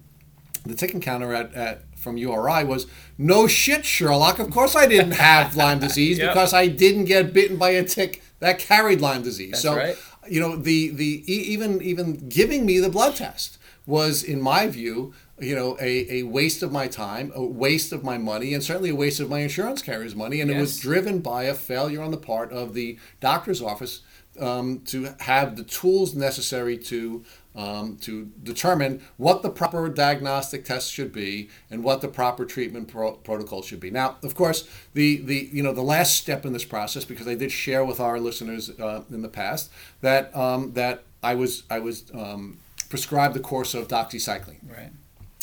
the 0.66 0.76
tick 0.76 0.94
encounter 0.94 1.34
at, 1.34 1.54
at 1.54 1.84
from 1.98 2.18
URI 2.18 2.64
was 2.64 2.88
no 3.18 3.48
shit, 3.48 3.86
Sherlock. 3.86 4.40
Of 4.40 4.50
course, 4.50 4.76
I 4.76 4.88
didn't 4.88 5.12
have 5.12 5.56
Lyme 5.56 5.80
disease 5.80 6.18
yep. 6.18 6.32
because 6.32 6.54
I 6.54 6.68
didn't 6.68 7.06
get 7.06 7.34
bitten 7.34 7.58
by 7.58 7.70
a 7.70 7.84
tick 7.84 8.24
that 8.40 8.60
carried 8.60 9.02
Lyme 9.02 9.22
disease. 9.22 9.52
That's 9.52 9.62
so 9.62 9.76
right. 9.76 9.96
you 10.28 10.40
know, 10.40 10.56
the 10.56 10.90
the 10.90 11.24
even 11.32 11.82
even 11.82 12.28
giving 12.28 12.66
me 12.66 12.80
the 12.80 12.90
blood 12.90 13.16
test 13.16 13.58
was, 13.86 14.24
in 14.24 14.42
my 14.42 14.68
view, 14.68 15.14
you 15.42 15.56
know, 15.56 15.78
a, 15.80 16.20
a 16.20 16.24
waste 16.24 16.64
of 16.64 16.72
my 16.72 16.88
time, 16.88 17.32
a 17.36 17.44
waste 17.44 17.92
of 17.92 18.04
my 18.04 18.18
money, 18.18 18.54
and 18.54 18.64
certainly 18.64 18.92
a 18.92 18.96
waste 18.96 19.20
of 19.20 19.30
my 19.30 19.40
insurance 19.40 19.82
carrier's 19.82 20.16
money. 20.16 20.40
And 20.42 20.50
yes. 20.50 20.58
it 20.58 20.62
was 20.62 20.80
driven 20.80 21.20
by 21.20 21.44
a 21.44 21.54
failure 21.54 22.02
on 22.02 22.12
the 22.12 22.18
part 22.18 22.52
of 22.52 22.74
the 22.74 22.98
doctor's 23.20 23.62
office 23.62 24.02
um, 24.40 24.80
to 24.86 25.14
have 25.22 25.56
the 25.56 25.64
tools 25.64 26.16
necessary 26.16 26.78
to 26.78 27.24
um, 27.54 27.98
to 27.98 28.32
determine 28.44 29.02
what 29.18 29.42
the 29.42 29.50
proper 29.50 29.90
diagnostic 29.90 30.64
test 30.64 30.92
should 30.92 31.12
be 31.12 31.50
and 31.70 31.84
what 31.84 32.00
the 32.00 32.08
proper 32.08 32.46
treatment 32.46 32.88
pro- 32.88 33.14
protocol 33.14 33.62
should 33.62 33.82
be. 33.82 33.92
Now, 33.92 34.16
of 34.24 34.36
course, 34.36 34.70
the, 34.94 35.18
the 35.18 35.50
you 35.52 35.62
know 35.62 35.74
the 35.74 35.82
last 35.82 36.16
step 36.16 36.46
in 36.46 36.54
this 36.54 36.64
process, 36.64 37.04
because 37.04 37.28
I 37.28 37.36
did 37.36 37.52
share 37.52 37.84
with 37.84 38.00
our 38.00 38.20
listeners 38.20 38.70
uh, 38.80 39.04
in 39.12 39.22
the 39.22 39.30
past 39.30 39.70
that 40.00 40.36
um, 40.36 40.74
that 40.74 41.04
I 41.22 41.36
was 41.36 41.64
I 41.70 41.80
was 41.80 42.06
um, 42.14 42.60
prescribed 42.90 43.34
the 43.34 43.40
course 43.42 43.74
of 43.74 43.88
doxycycline. 43.88 44.60
Right. 44.70 44.92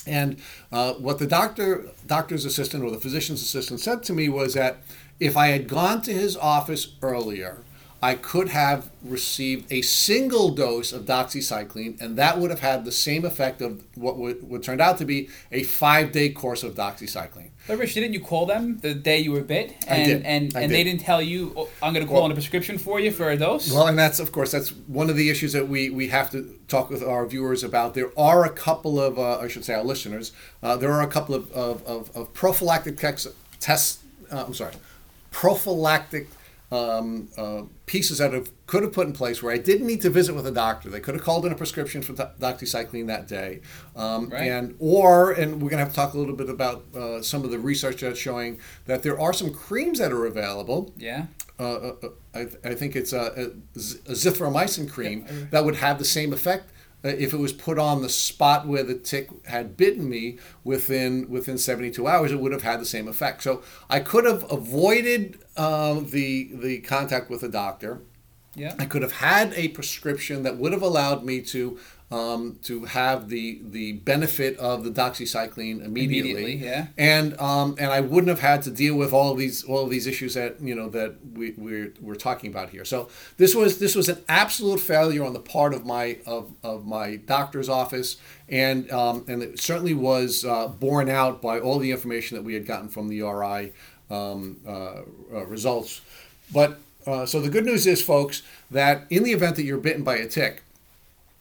And 0.09 0.39
uh, 0.73 0.95
what 0.95 1.19
the 1.19 1.27
doctor, 1.27 1.87
doctor's 2.07 2.45
assistant 2.45 2.83
or 2.83 2.91
the 2.91 2.99
physician's 2.99 3.43
assistant 3.43 3.81
said 3.81 4.03
to 4.05 4.13
me 4.13 4.29
was 4.29 4.55
that 4.55 4.79
if 5.21 5.37
I 5.37 5.49
had 5.49 5.69
gone 5.69 6.03
to 6.03 6.13
his 6.13 6.37
office 6.37 6.95
earlier, 7.03 7.59
I 8.01 8.15
could 8.15 8.51
have 8.51 8.91
received 9.03 9.73
a 9.73 9.83
single 9.83 10.51
dose 10.51 10.93
of 10.93 11.05
doxycycline, 11.05 12.01
and 12.01 12.17
that 12.17 12.39
would 12.39 12.51
have 12.51 12.61
had 12.61 12.85
the 12.85 12.93
same 12.93 13.25
effect 13.25 13.61
of 13.61 13.83
what 13.97 14.17
would, 14.17 14.49
what 14.49 14.63
turned 14.63 14.81
out 14.81 14.99
to 14.99 15.05
be 15.05 15.29
a 15.51 15.65
five 15.65 16.13
day 16.13 16.29
course 16.29 16.63
of 16.63 16.77
doxycycline. 16.77 17.51
But 17.67 17.79
Rich, 17.79 17.95
didn't 17.95 18.13
you 18.13 18.21
call 18.21 18.47
them 18.47 18.79
the 18.79 18.95
day 18.95 19.19
you 19.19 19.33
were 19.33 19.41
bit? 19.41 19.75
And 19.89 20.03
I 20.03 20.05
did. 20.05 20.23
and, 20.23 20.57
I 20.57 20.61
and 20.61 20.71
did. 20.71 20.71
they 20.71 20.85
didn't 20.85 21.01
tell 21.01 21.21
you 21.21 21.53
oh, 21.57 21.69
I'm 21.83 21.93
going 21.93 22.05
to 22.05 22.09
call 22.09 22.19
Well- 22.19 22.25
on 22.27 22.31
a 22.31 22.35
prescription 22.35 22.79
for 22.79 23.01
you 23.01 23.11
for 23.11 23.31
a 23.31 23.37
dose? 23.37 23.71
Well, 23.73 23.89
and 23.89 23.99
that's 23.99 24.21
of 24.21 24.31
course 24.31 24.53
that's 24.53 24.69
one 24.71 25.11
of 25.11 25.17
the 25.17 25.29
issues 25.29 25.53
that 25.55 25.69
we 25.69 25.91
we 25.91 26.07
have 26.09 26.31
to 26.31 26.57
talk 26.69 26.91
with 26.91 27.03
our 27.03 27.27
viewers 27.27 27.65
about. 27.65 27.95
There 27.95 28.13
are 28.17 28.45
a 28.45 28.51
couple 28.51 29.01
of 29.01 29.19
uh, 29.19 29.41
I 29.41 29.49
should 29.49 29.65
say 29.65 29.75
our 29.75 29.83
listeners. 29.85 30.31
Uh, 30.63 30.77
there 30.77 30.93
are 30.93 31.03
a 31.03 31.09
couple 31.09 31.35
of 31.35 31.51
of, 31.53 31.85
of, 31.85 32.17
of 32.17 32.33
prophylactic 32.33 32.97
tex- 32.97 33.27
tests. 33.59 34.05
Uh, 34.31 34.45
I'm 34.47 34.55
sorry, 34.55 34.75
prophylactic 35.33 36.29
um, 36.71 37.29
uh, 37.39 37.63
pieces 37.87 38.19
that 38.19 38.33
have, 38.35 38.51
could 38.67 38.83
have 38.83 38.93
put 38.93 39.07
in 39.07 39.15
place 39.15 39.43
where 39.43 39.53
I 39.53 39.57
didn't 39.59 39.87
need 39.87 40.03
to 40.03 40.11
visit 40.11 40.35
with 40.35 40.47
a 40.47 40.51
doctor. 40.51 40.91
They 40.91 41.01
could 41.01 41.15
have 41.15 41.25
called 41.25 41.47
in 41.47 41.53
a 41.53 41.55
prescription 41.55 42.03
for 42.03 42.13
do- 42.13 42.29
doxycycline 42.39 43.07
that 43.07 43.27
day, 43.27 43.61
um, 43.97 44.29
Right. 44.29 44.51
and 44.51 44.75
or 44.79 45.33
and 45.33 45.55
we're 45.63 45.71
going 45.71 45.79
to 45.79 45.85
have 45.85 45.91
to 45.91 45.95
talk 45.97 46.13
a 46.15 46.19
little 46.19 46.37
bit 46.37 46.51
about 46.51 46.85
uh, 46.95 47.23
some 47.23 47.43
of 47.45 47.51
the 47.51 47.59
research 47.59 48.03
that's 48.03 48.19
showing 48.19 48.59
that 48.85 49.03
there 49.03 49.19
are 49.19 49.33
some 49.33 49.53
creams 49.53 49.99
that 49.99 50.13
are 50.13 50.27
available 50.27 50.93
yeah. 50.99 51.27
uh, 51.59 51.63
uh, 51.63 51.93
uh, 52.03 52.09
I, 52.35 52.41
I 52.71 52.75
think 52.75 52.95
it's 52.97 53.13
a, 53.15 53.51
a, 53.75 53.79
z- 53.81 53.99
azithromycin 54.07 54.91
cream 54.91 55.25
that 55.51 55.65
would 55.65 55.77
have 55.77 55.99
the 55.99 56.05
same 56.05 56.33
effect 56.35 56.71
if 57.03 57.33
it 57.33 57.39
was 57.39 57.53
put 57.53 57.79
on 57.79 58.03
the 58.03 58.09
spot 58.09 58.67
where 58.67 58.83
the 58.83 58.95
tick 58.95 59.31
had 59.47 59.77
bitten 59.77 60.09
me 60.09 60.39
within 60.65 61.29
within 61.31 61.57
72 61.59 62.07
hours 62.07 62.33
it 62.33 62.41
would 62.41 62.53
have 62.53 62.63
had 62.63 62.81
the 62.81 62.85
same 62.87 63.07
effect 63.09 63.43
so 63.43 63.63
i 63.89 64.01
could 64.01 64.25
have 64.25 64.45
avoided 64.51 65.39
um, 65.57 66.07
the 66.11 66.51
the 66.53 66.79
contact 66.81 67.31
with 67.31 67.43
a 67.43 67.49
doctor 67.49 68.01
Yeah. 68.57 68.75
I 68.79 68.87
could 68.87 69.03
have 69.03 69.13
had 69.13 69.53
a 69.55 69.69
prescription 69.69 70.43
that 70.43 70.57
would 70.59 70.73
have 70.73 70.83
allowed 70.83 71.23
me 71.25 71.41
to 71.55 71.79
um, 72.11 72.59
to 72.63 72.87
have 72.87 73.29
the 73.29 73.61
the 73.63 73.93
benefit 73.93 74.57
of 74.57 74.83
the 74.83 74.91
doxycycline 74.91 75.85
immediately, 75.85 76.31
Immediately, 76.31 76.55
yeah. 76.57 76.87
and 76.97 77.39
um, 77.39 77.77
and 77.79 77.91
I 77.91 78.01
wouldn't 78.01 78.29
have 78.29 78.41
had 78.41 78.63
to 78.63 78.71
deal 78.71 78.97
with 78.97 79.13
all 79.13 79.33
of 79.33 79.39
these 79.39 79.63
all 79.65 79.85
of 79.85 79.91
these 79.91 80.07
issues 80.07 80.35
that 80.35 80.61
you 80.61 80.75
know 80.75 80.89
that 80.89 81.17
we 81.35 81.53
we're, 81.59 81.93
we're 82.01 82.15
talking 82.15 82.51
about 82.51 82.71
here. 82.71 82.85
So 82.87 83.09
this 83.37 83.55
was 83.55 83.79
this 83.79 83.95
was 83.95 84.09
an 84.09 84.19
absolute 84.29 84.81
failure 84.81 85.25
on 85.25 85.35
the 85.35 85.41
part 85.41 85.75
of 85.75 85.85
my 85.85 86.19
of, 86.27 86.51
of 86.63 86.87
my 86.87 87.17
doctor's 87.17 87.69
office, 87.69 88.17
and 88.49 88.91
um, 88.91 89.25
and 89.29 89.43
it 89.43 89.61
certainly 89.61 89.95
was 89.95 90.47
uh, 90.47 90.69
borne 90.69 91.11
out 91.11 91.43
by 91.43 91.61
all 91.61 91.79
the 91.79 91.91
information 91.91 92.37
that 92.39 92.43
we 92.43 92.55
had 92.55 92.67
gotten 92.67 92.89
from 92.89 93.09
the 93.09 93.21
RI 93.21 93.73
um, 94.11 94.57
uh, 94.67 95.03
uh, 95.33 95.45
results. 95.47 96.01
But 96.53 96.79
uh, 97.07 97.27
so 97.27 97.41
the 97.41 97.51
good 97.51 97.67
news 97.67 97.87
is, 97.87 98.03
folks, 98.03 98.43
that 98.71 99.05
in 99.11 99.25
the 99.25 99.33
event 99.33 99.57
that 99.57 99.65
you're 99.65 99.79
bitten 99.79 100.03
by 100.05 100.17
a 100.17 100.27
tick, 100.27 100.63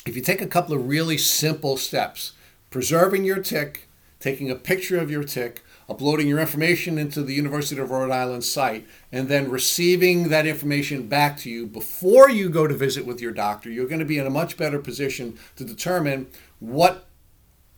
if 0.08 0.16
you 0.16 0.22
take 0.22 0.42
a 0.42 0.48
couple 0.48 0.74
of 0.74 0.88
really 0.88 1.18
simple 1.18 1.76
steps, 1.78 2.34
preserving 2.70 3.26
your 3.26 3.40
tick, 3.40 3.88
taking 4.20 4.50
a 4.50 4.56
picture 4.56 5.00
of 5.00 5.12
your 5.12 5.24
tick, 5.24 5.64
uploading 5.90 6.28
your 6.28 6.40
information 6.40 6.98
into 6.98 7.22
the 7.22 7.34
University 7.34 7.80
of 7.80 7.92
Rhode 7.92 8.12
Island 8.12 8.44
site, 8.44 8.88
and 9.12 9.28
then 9.28 9.50
receiving 9.50 10.30
that 10.30 10.46
information 10.46 11.08
back 11.08 11.38
to 11.40 11.50
you 11.50 11.66
before 11.66 12.30
you 12.30 12.50
go 12.50 12.68
to 12.68 12.74
visit 12.74 13.06
with 13.06 13.22
your 13.22 13.32
doctor, 13.32 13.70
you're 13.70 13.88
going 13.88 14.00
to 14.00 14.06
be 14.06 14.18
in 14.18 14.28
a 14.28 14.32
much 14.32 14.58
better 14.58 14.80
position 14.80 15.38
to 15.56 15.64
determine 15.64 16.28
what 16.60 17.06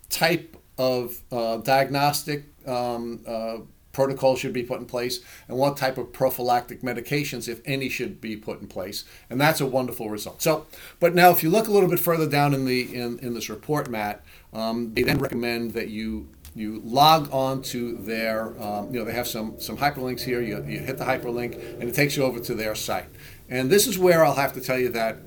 type 0.10 0.56
of 0.78 1.22
uh, 1.32 1.58
diagnostic 1.58 2.46
um, 2.66 3.22
uh, 3.28 3.58
protocol 4.00 4.38
should 4.38 4.54
be 4.54 4.64
put 4.64 4.80
in 4.80 4.86
place 4.86 5.20
and 5.50 5.58
what 5.58 5.76
type 5.76 5.98
of 5.98 6.14
prophylactic 6.14 6.82
medications, 6.82 7.50
if 7.50 7.60
any, 7.66 7.90
should 7.90 8.22
be 8.22 8.38
put 8.38 8.62
in 8.62 8.68
place. 8.68 9.04
And 9.30 9.42
that's 9.42 9.60
a 9.60 9.66
wonderful 9.66 10.10
result. 10.10 10.42
So, 10.42 10.68
but 11.02 11.14
now 11.14 11.32
if 11.32 11.44
you 11.44 11.50
look 11.50 11.68
a 11.68 11.72
little 11.72 11.90
bit 11.90 12.00
further 12.00 12.26
down 12.26 12.54
in 12.54 12.64
the 12.64 12.96
in, 12.96 13.20
in 13.20 13.34
this 13.34 13.50
report, 13.50 13.90
Matt, 13.90 14.24
um, 14.54 14.94
they 14.94 15.04
then 15.04 15.20
recommend 15.20 15.74
that 15.74 15.90
you 15.90 16.30
you 16.56 16.82
log 16.86 17.30
on 17.34 17.62
to 17.62 17.98
their 17.98 18.60
um, 18.64 18.94
you 18.94 19.00
know 19.00 19.06
they 19.06 19.12
have 19.12 19.28
some 19.28 19.60
some 19.60 19.78
hyperlinks 19.78 20.22
here 20.22 20.42
you, 20.42 20.64
you 20.66 20.80
hit 20.80 20.98
the 20.98 21.06
hyperlink 21.06 21.54
and 21.74 21.84
it 21.84 21.94
takes 21.94 22.16
you 22.18 22.24
over 22.24 22.40
to 22.40 22.56
their 22.56 22.74
site 22.74 23.06
and 23.50 23.70
this 23.70 23.86
is 23.86 24.00
where 24.00 24.26
i'll 24.26 24.34
have 24.34 24.52
to 24.54 24.60
tell 24.60 24.80
you 24.80 24.90
that 24.90 25.18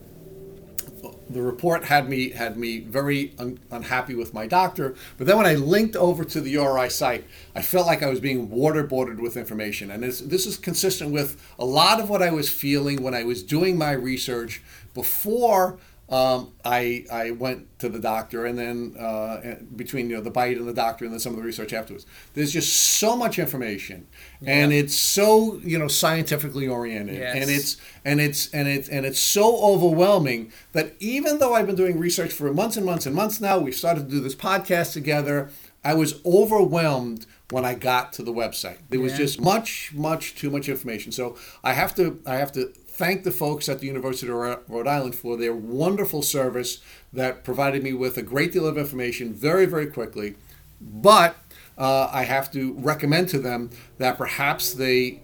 the 1.32 1.42
report 1.42 1.84
had 1.84 2.08
me 2.08 2.30
had 2.30 2.56
me 2.56 2.80
very 2.80 3.32
un, 3.38 3.58
unhappy 3.70 4.14
with 4.14 4.34
my 4.34 4.46
doctor. 4.46 4.94
But 5.18 5.26
then 5.26 5.36
when 5.36 5.46
I 5.46 5.54
linked 5.54 5.96
over 5.96 6.24
to 6.24 6.40
the 6.40 6.50
URI 6.50 6.90
site, 6.90 7.24
I 7.54 7.62
felt 7.62 7.86
like 7.86 8.02
I 8.02 8.10
was 8.10 8.20
being 8.20 8.48
waterboarded 8.48 9.18
with 9.18 9.36
information, 9.36 9.90
and 9.90 10.02
this 10.02 10.20
this 10.20 10.46
is 10.46 10.56
consistent 10.56 11.12
with 11.12 11.40
a 11.58 11.64
lot 11.64 12.00
of 12.00 12.08
what 12.08 12.22
I 12.22 12.30
was 12.30 12.50
feeling 12.50 13.02
when 13.02 13.14
I 13.14 13.24
was 13.24 13.42
doing 13.42 13.76
my 13.76 13.92
research 13.92 14.62
before. 14.94 15.78
Um, 16.12 16.52
I 16.62 17.06
I 17.10 17.30
went 17.30 17.78
to 17.78 17.88
the 17.88 17.98
doctor, 17.98 18.44
and 18.44 18.58
then 18.58 18.94
uh, 18.98 19.56
between 19.74 20.10
you 20.10 20.16
know 20.16 20.22
the 20.22 20.30
bite 20.30 20.58
and 20.58 20.68
the 20.68 20.74
doctor, 20.74 21.06
and 21.06 21.12
then 21.14 21.20
some 21.20 21.32
of 21.32 21.38
the 21.38 21.44
research 21.44 21.72
afterwards. 21.72 22.04
There's 22.34 22.52
just 22.52 22.70
so 22.98 23.16
much 23.16 23.38
information, 23.38 24.06
and 24.44 24.74
it's 24.74 24.94
so 24.94 25.58
you 25.64 25.78
know 25.78 25.88
scientifically 25.88 26.68
oriented, 26.68 27.16
Yes. 27.16 27.34
and 27.36 27.50
it's 27.50 27.76
and 28.04 28.20
it's 28.20 28.50
and 28.52 28.68
it's 28.68 28.88
and 28.90 29.06
it's 29.06 29.18
so 29.18 29.56
overwhelming 29.64 30.52
that 30.72 30.94
even 31.00 31.38
though 31.38 31.54
I've 31.54 31.66
been 31.66 31.76
doing 31.76 31.98
research 31.98 32.32
for 32.32 32.52
months 32.52 32.76
and 32.76 32.84
months 32.84 33.06
and 33.06 33.14
months 33.16 33.40
now, 33.40 33.58
we've 33.58 33.74
started 33.74 34.04
to 34.04 34.10
do 34.10 34.20
this 34.20 34.34
podcast 34.34 34.92
together. 34.92 35.50
I 35.84 35.94
was 35.94 36.20
overwhelmed 36.24 37.26
when 37.50 37.64
I 37.64 37.74
got 37.74 38.12
to 38.14 38.22
the 38.22 38.32
website. 38.32 38.78
There 38.88 39.00
was 39.00 39.14
just 39.16 39.40
much, 39.40 39.92
much 39.92 40.36
too 40.36 40.48
much 40.48 40.68
information. 40.68 41.10
So 41.10 41.36
I 41.64 41.72
have 41.72 41.92
to, 41.96 42.20
I 42.24 42.36
have 42.36 42.52
to 42.52 42.72
thank 42.92 43.24
the 43.24 43.30
folks 43.30 43.68
at 43.68 43.80
the 43.80 43.86
University 43.86 44.30
of 44.30 44.36
Rhode 44.68 44.86
Island 44.86 45.14
for 45.14 45.36
their 45.36 45.54
wonderful 45.54 46.22
service 46.22 46.80
that 47.12 47.42
provided 47.44 47.82
me 47.82 47.92
with 47.92 48.16
a 48.18 48.22
great 48.22 48.52
deal 48.52 48.66
of 48.66 48.76
information 48.76 49.32
very, 49.32 49.66
very 49.66 49.86
quickly. 49.86 50.36
But 50.80 51.36
uh, 51.78 52.10
I 52.12 52.24
have 52.24 52.52
to 52.52 52.74
recommend 52.74 53.28
to 53.30 53.38
them 53.38 53.70
that 53.98 54.18
perhaps 54.18 54.74
they 54.74 55.22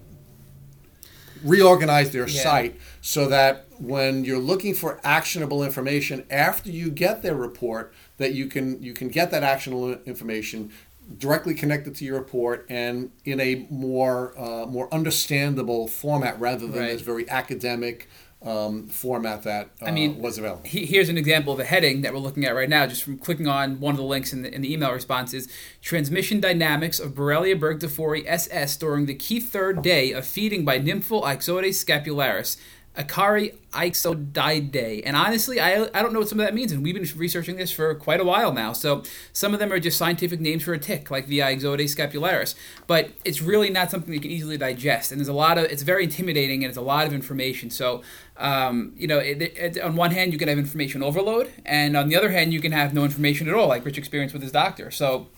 reorganize 1.45 2.11
their 2.11 2.27
Yeah. 2.29 2.43
site 2.43 2.81
so 3.01 3.29
that 3.29 3.67
when 3.79 4.25
you're 4.25 4.39
looking 4.41 4.75
for 4.75 5.01
actionable 5.05 5.63
information 5.63 6.25
after 6.31 6.69
you 6.71 6.91
get 6.91 7.23
their 7.23 7.37
report 7.37 7.95
that 8.17 8.35
you 8.35 8.47
can 8.47 8.83
you 8.83 8.93
can 8.93 9.07
get 9.09 9.31
that 9.31 9.45
actionable 9.45 9.93
information 10.05 10.73
directly 11.17 11.55
connected 11.55 11.95
to 11.97 12.05
your 12.05 12.19
report 12.19 12.67
and 12.69 13.11
in 13.25 13.41
a 13.41 13.67
more 13.71 14.39
uh, 14.39 14.67
more 14.67 14.93
understandable 14.93 15.89
format 15.89 16.39
rather 16.41 16.67
than 16.67 16.81
Right. 16.83 16.93
this 16.93 17.01
very 17.03 17.29
academic 17.31 18.09
um, 18.41 18.87
format 18.87 19.43
that 19.43 19.71
uh, 19.83 19.87
I 19.87 19.91
mean, 19.91 20.19
was 20.21 20.39
available. 20.39 20.63
He- 20.65 20.87
Here's 20.87 21.09
an 21.09 21.19
example 21.19 21.53
of 21.53 21.59
a 21.59 21.65
heading 21.65 22.03
that 22.03 22.13
we're 22.13 22.21
looking 22.21 22.45
at 22.45 22.55
right 22.55 22.69
now, 22.69 22.87
just 22.87 23.03
from 23.03 23.19
clicking 23.19 23.49
on 23.49 23.81
one 23.81 23.93
of 23.95 23.97
the 23.99 24.05
links 24.05 24.33
in 24.33 24.43
the, 24.43 24.55
in 24.55 24.61
the 24.63 24.73
email 24.73 24.93
responses. 24.93 25.49
Transmission 25.83 26.39
dynamics 26.41 27.01
of 27.01 27.15
Borrelia 27.15 27.59
burgdorferi 27.59 28.23
SS 28.29 28.77
during 28.77 29.07
the 29.07 29.15
key 29.15 29.41
third 29.41 29.83
day 29.83 30.13
of 30.13 30.25
feeding 30.25 30.65
by 30.65 30.79
nymphal 30.79 31.25
Ixodes 31.25 31.85
scapularis, 31.85 32.57
Acari 32.99 33.55
ixodidae. 33.73 35.03
And 35.07 35.17
honestly, 35.17 35.61
I, 35.61 35.85
I 35.95 36.03
don't 36.03 36.13
know 36.13 36.19
what 36.19 36.29
some 36.29 36.41
of 36.41 36.47
that 36.47 36.55
means, 36.55 36.73
and 36.73 36.83
we've 36.83 36.95
been 36.95 37.09
researching 37.17 37.57
this 37.57 37.71
for 37.71 37.95
quite 37.95 38.21
a 38.21 38.25
while 38.25 38.53
now. 38.53 38.73
So 38.73 39.05
some 39.33 39.55
of 39.55 39.61
them 39.61 39.73
are 39.73 39.79
just 39.79 39.97
scientific 39.97 40.41
names 40.41 40.65
for 40.65 40.73
a 40.73 40.79
tick, 40.79 41.11
like 41.11 41.29
the 41.29 41.39
Ixodes 41.39 41.95
scapularis. 41.95 42.55
But 42.87 43.11
it's 43.25 43.41
really 43.41 43.71
not 43.71 43.91
something 43.91 44.13
you 44.13 44.21
can 44.21 44.31
easily 44.31 44.59
digest, 44.59 45.13
and 45.13 45.21
there's 45.21 45.29
a 45.29 45.33
lot 45.33 45.59
of, 45.59 45.65
it's 45.67 45.83
very 45.83 46.05
intimidating, 46.05 46.65
and 46.65 46.71
it's 46.71 46.79
a 46.79 46.83
lot 46.83 47.07
of 47.07 47.13
information. 47.13 47.71
So 47.71 48.03
um, 48.39 48.93
you 48.97 49.07
know, 49.07 49.19
it, 49.19 49.43
it, 49.43 49.81
on 49.81 49.97
one 49.97 50.13
hand, 50.13 50.33
you 50.33 50.39
can 50.39 50.49
have 50.49 50.59
information 50.59 51.03
overload, 51.03 51.51
and 51.67 51.97
on 51.97 52.09
the 52.09 52.17
other 52.17 52.31
hand, 52.31 52.53
you 52.53 52.61
can 52.61 52.73
have 52.73 52.95
no 52.95 53.05
information 53.05 53.49
at 53.49 53.55
all, 53.55 53.69
like 53.69 53.85
Rich 53.85 53.99
experienced 53.99 54.33
with 54.33 54.43
his 54.43 54.53
doctor. 54.53 54.91
So 54.91 55.29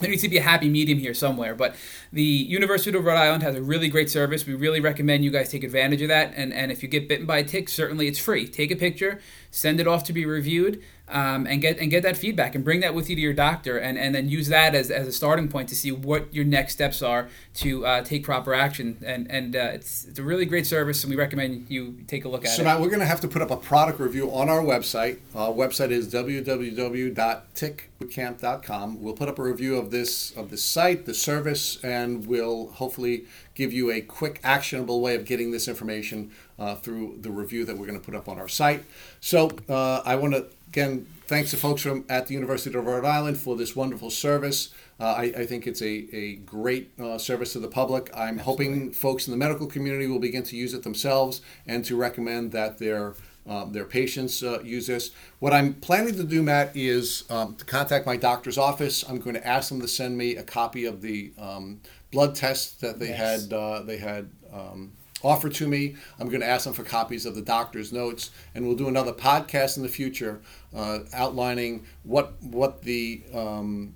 there 0.00 0.10
needs 0.10 0.22
to 0.22 0.28
be 0.28 0.38
a 0.38 0.42
happy 0.42 0.68
medium 0.68 0.98
here 0.98 1.14
somewhere. 1.14 1.54
But 1.54 1.76
the 2.12 2.22
University 2.22 2.96
of 2.96 3.04
Rhode 3.04 3.16
Island 3.16 3.42
has 3.44 3.54
a 3.54 3.62
really 3.62 3.88
great 3.88 4.10
service. 4.10 4.46
We 4.46 4.54
really 4.54 4.80
recommend 4.80 5.24
you 5.24 5.30
guys 5.30 5.50
take 5.50 5.62
advantage 5.62 6.02
of 6.02 6.08
that. 6.08 6.32
And, 6.34 6.52
and 6.52 6.72
if 6.72 6.82
you 6.82 6.88
get 6.88 7.08
bitten 7.08 7.24
by 7.24 7.38
a 7.38 7.44
tick, 7.44 7.68
certainly 7.68 8.08
it's 8.08 8.18
free. 8.18 8.48
Take 8.48 8.72
a 8.72 8.76
picture, 8.76 9.20
send 9.50 9.78
it 9.78 9.86
off 9.86 10.02
to 10.04 10.12
be 10.12 10.26
reviewed, 10.26 10.82
um, 11.10 11.46
and 11.46 11.60
get 11.60 11.78
and 11.78 11.90
get 11.90 12.02
that 12.04 12.16
feedback 12.16 12.54
and 12.54 12.64
bring 12.64 12.78
that 12.80 12.94
with 12.94 13.10
you 13.10 13.16
to 13.16 13.20
your 13.20 13.32
doctor, 13.32 13.76
and, 13.76 13.98
and 13.98 14.14
then 14.14 14.28
use 14.28 14.46
that 14.48 14.76
as, 14.76 14.92
as 14.92 15.08
a 15.08 15.12
starting 15.12 15.48
point 15.48 15.68
to 15.70 15.74
see 15.74 15.90
what 15.90 16.32
your 16.32 16.44
next 16.44 16.74
steps 16.74 17.02
are 17.02 17.28
to 17.54 17.84
uh, 17.84 18.02
take 18.02 18.22
proper 18.22 18.54
action. 18.54 18.98
And 19.04 19.28
and 19.30 19.56
uh, 19.56 19.70
it's 19.74 20.04
it's 20.04 20.20
a 20.20 20.22
really 20.22 20.44
great 20.46 20.66
service, 20.66 21.02
and 21.02 21.10
we 21.10 21.16
recommend 21.16 21.66
you 21.68 21.96
take 22.06 22.24
a 22.24 22.28
look 22.28 22.44
at 22.44 22.50
So 22.50 22.54
it. 22.54 22.58
So 22.58 22.64
now 22.64 22.80
we're 22.80 22.90
going 22.90 23.00
to 23.00 23.06
have 23.06 23.20
to 23.22 23.28
put 23.28 23.42
up 23.42 23.50
a 23.50 23.56
product 23.56 23.98
review 23.98 24.32
on 24.32 24.48
our 24.48 24.62
website. 24.62 25.18
Our 25.34 25.52
website 25.52 25.90
is 25.90 26.06
www.tickbootcamp.com. 26.12 29.02
We'll 29.02 29.14
put 29.14 29.28
up 29.28 29.38
a 29.38 29.42
review 29.42 29.76
of 29.76 29.90
this 29.90 30.30
of 30.36 30.50
this 30.50 30.62
site, 30.62 31.06
the 31.06 31.14
service, 31.14 31.82
and 31.82 31.99
we'll 32.26 32.68
hopefully 32.68 33.26
give 33.54 33.72
you 33.72 33.90
a 33.90 34.00
quick, 34.00 34.40
actionable 34.42 35.00
way 35.00 35.14
of 35.14 35.24
getting 35.24 35.50
this 35.50 35.68
information 35.68 36.30
uh, 36.58 36.74
through 36.74 37.18
the 37.20 37.30
review 37.30 37.64
that 37.64 37.76
we're 37.76 37.86
going 37.86 37.98
to 37.98 38.04
put 38.04 38.14
up 38.14 38.28
on 38.28 38.38
our 38.38 38.48
site. 38.48 38.84
So 39.20 39.50
uh, 39.68 40.02
I 40.04 40.16
want 40.16 40.34
to 40.34 40.46
again 40.68 41.06
thanks 41.26 41.50
to 41.50 41.56
folks 41.56 41.82
from 41.82 42.04
at 42.08 42.26
the 42.26 42.34
University 42.34 42.76
of 42.76 42.84
Rhode 42.84 43.04
Island 43.04 43.38
for 43.38 43.56
this 43.56 43.76
wonderful 43.76 44.10
service. 44.10 44.70
Uh, 44.98 45.14
I, 45.16 45.22
I 45.22 45.46
think 45.46 45.66
it's 45.66 45.80
a, 45.80 46.08
a 46.12 46.34
great 46.36 46.90
uh, 47.00 47.18
service 47.18 47.52
to 47.54 47.60
the 47.60 47.68
public. 47.68 48.10
I'm 48.14 48.38
hoping 48.38 48.92
folks 48.92 49.26
in 49.26 49.30
the 49.30 49.36
medical 49.36 49.66
community 49.66 50.06
will 50.06 50.18
begin 50.18 50.42
to 50.42 50.56
use 50.56 50.74
it 50.74 50.82
themselves 50.82 51.40
and 51.66 51.84
to 51.84 51.96
recommend 51.96 52.52
that 52.52 52.78
their 52.78 53.14
um, 53.48 53.72
their 53.72 53.84
patients 53.84 54.42
uh, 54.42 54.60
use 54.62 54.86
this. 54.86 55.10
What 55.38 55.52
I'm 55.52 55.74
planning 55.74 56.14
to 56.16 56.24
do, 56.24 56.42
Matt, 56.42 56.72
is 56.76 57.24
um, 57.30 57.54
to 57.56 57.64
contact 57.64 58.06
my 58.06 58.16
doctor's 58.16 58.58
office. 58.58 59.02
I'm 59.08 59.18
going 59.18 59.34
to 59.36 59.46
ask 59.46 59.68
them 59.70 59.80
to 59.80 59.88
send 59.88 60.16
me 60.18 60.36
a 60.36 60.42
copy 60.42 60.84
of 60.84 61.00
the 61.00 61.32
um, 61.38 61.80
blood 62.12 62.34
test 62.34 62.80
that 62.80 62.98
they 62.98 63.08
Yes. 63.08 63.42
had 63.44 63.52
uh, 63.52 63.82
they 63.82 63.96
had 63.98 64.30
um, 64.52 64.92
offered 65.22 65.54
to 65.54 65.66
me. 65.68 65.96
I'm 66.18 66.28
going 66.28 66.40
to 66.40 66.46
ask 66.48 66.64
them 66.64 66.74
for 66.74 66.84
copies 66.84 67.26
of 67.26 67.34
the 67.34 67.42
doctor's 67.42 67.92
notes, 67.92 68.30
and 68.54 68.66
we'll 68.66 68.76
do 68.76 68.88
another 68.88 69.12
podcast 69.12 69.76
in 69.76 69.82
the 69.82 69.88
future 69.88 70.40
uh, 70.74 71.00
outlining 71.12 71.84
what 72.04 72.34
what 72.42 72.82
the 72.82 73.22
um, 73.34 73.94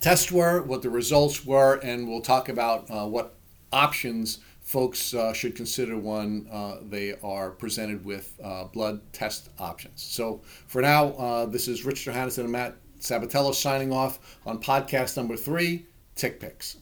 tests 0.00 0.32
were, 0.32 0.62
what 0.62 0.82
the 0.82 0.90
results 0.90 1.44
were, 1.44 1.74
and 1.82 2.08
we'll 2.08 2.20
talk 2.20 2.48
about 2.48 2.90
uh, 2.90 3.06
what 3.06 3.34
options 3.72 4.38
folks 4.72 5.12
uh, 5.12 5.34
should 5.34 5.54
consider 5.54 5.98
when 5.98 6.48
uh, 6.50 6.78
they 6.88 7.14
are 7.22 7.50
presented 7.50 8.02
with 8.06 8.32
uh, 8.42 8.64
blood 8.64 9.02
test 9.12 9.50
options. 9.58 10.02
So 10.02 10.40
for 10.66 10.80
now, 10.80 11.08
uh, 11.08 11.44
this 11.44 11.68
is 11.68 11.84
Rich 11.84 12.06
Johannesson 12.06 12.44
and 12.44 12.52
Matt 12.52 12.76
Sabatello 12.98 13.54
signing 13.54 13.92
off 13.92 14.38
on 14.46 14.62
podcast 14.62 15.18
number 15.18 15.36
three, 15.36 15.84
Tick 16.14 16.40
Pics. 16.40 16.78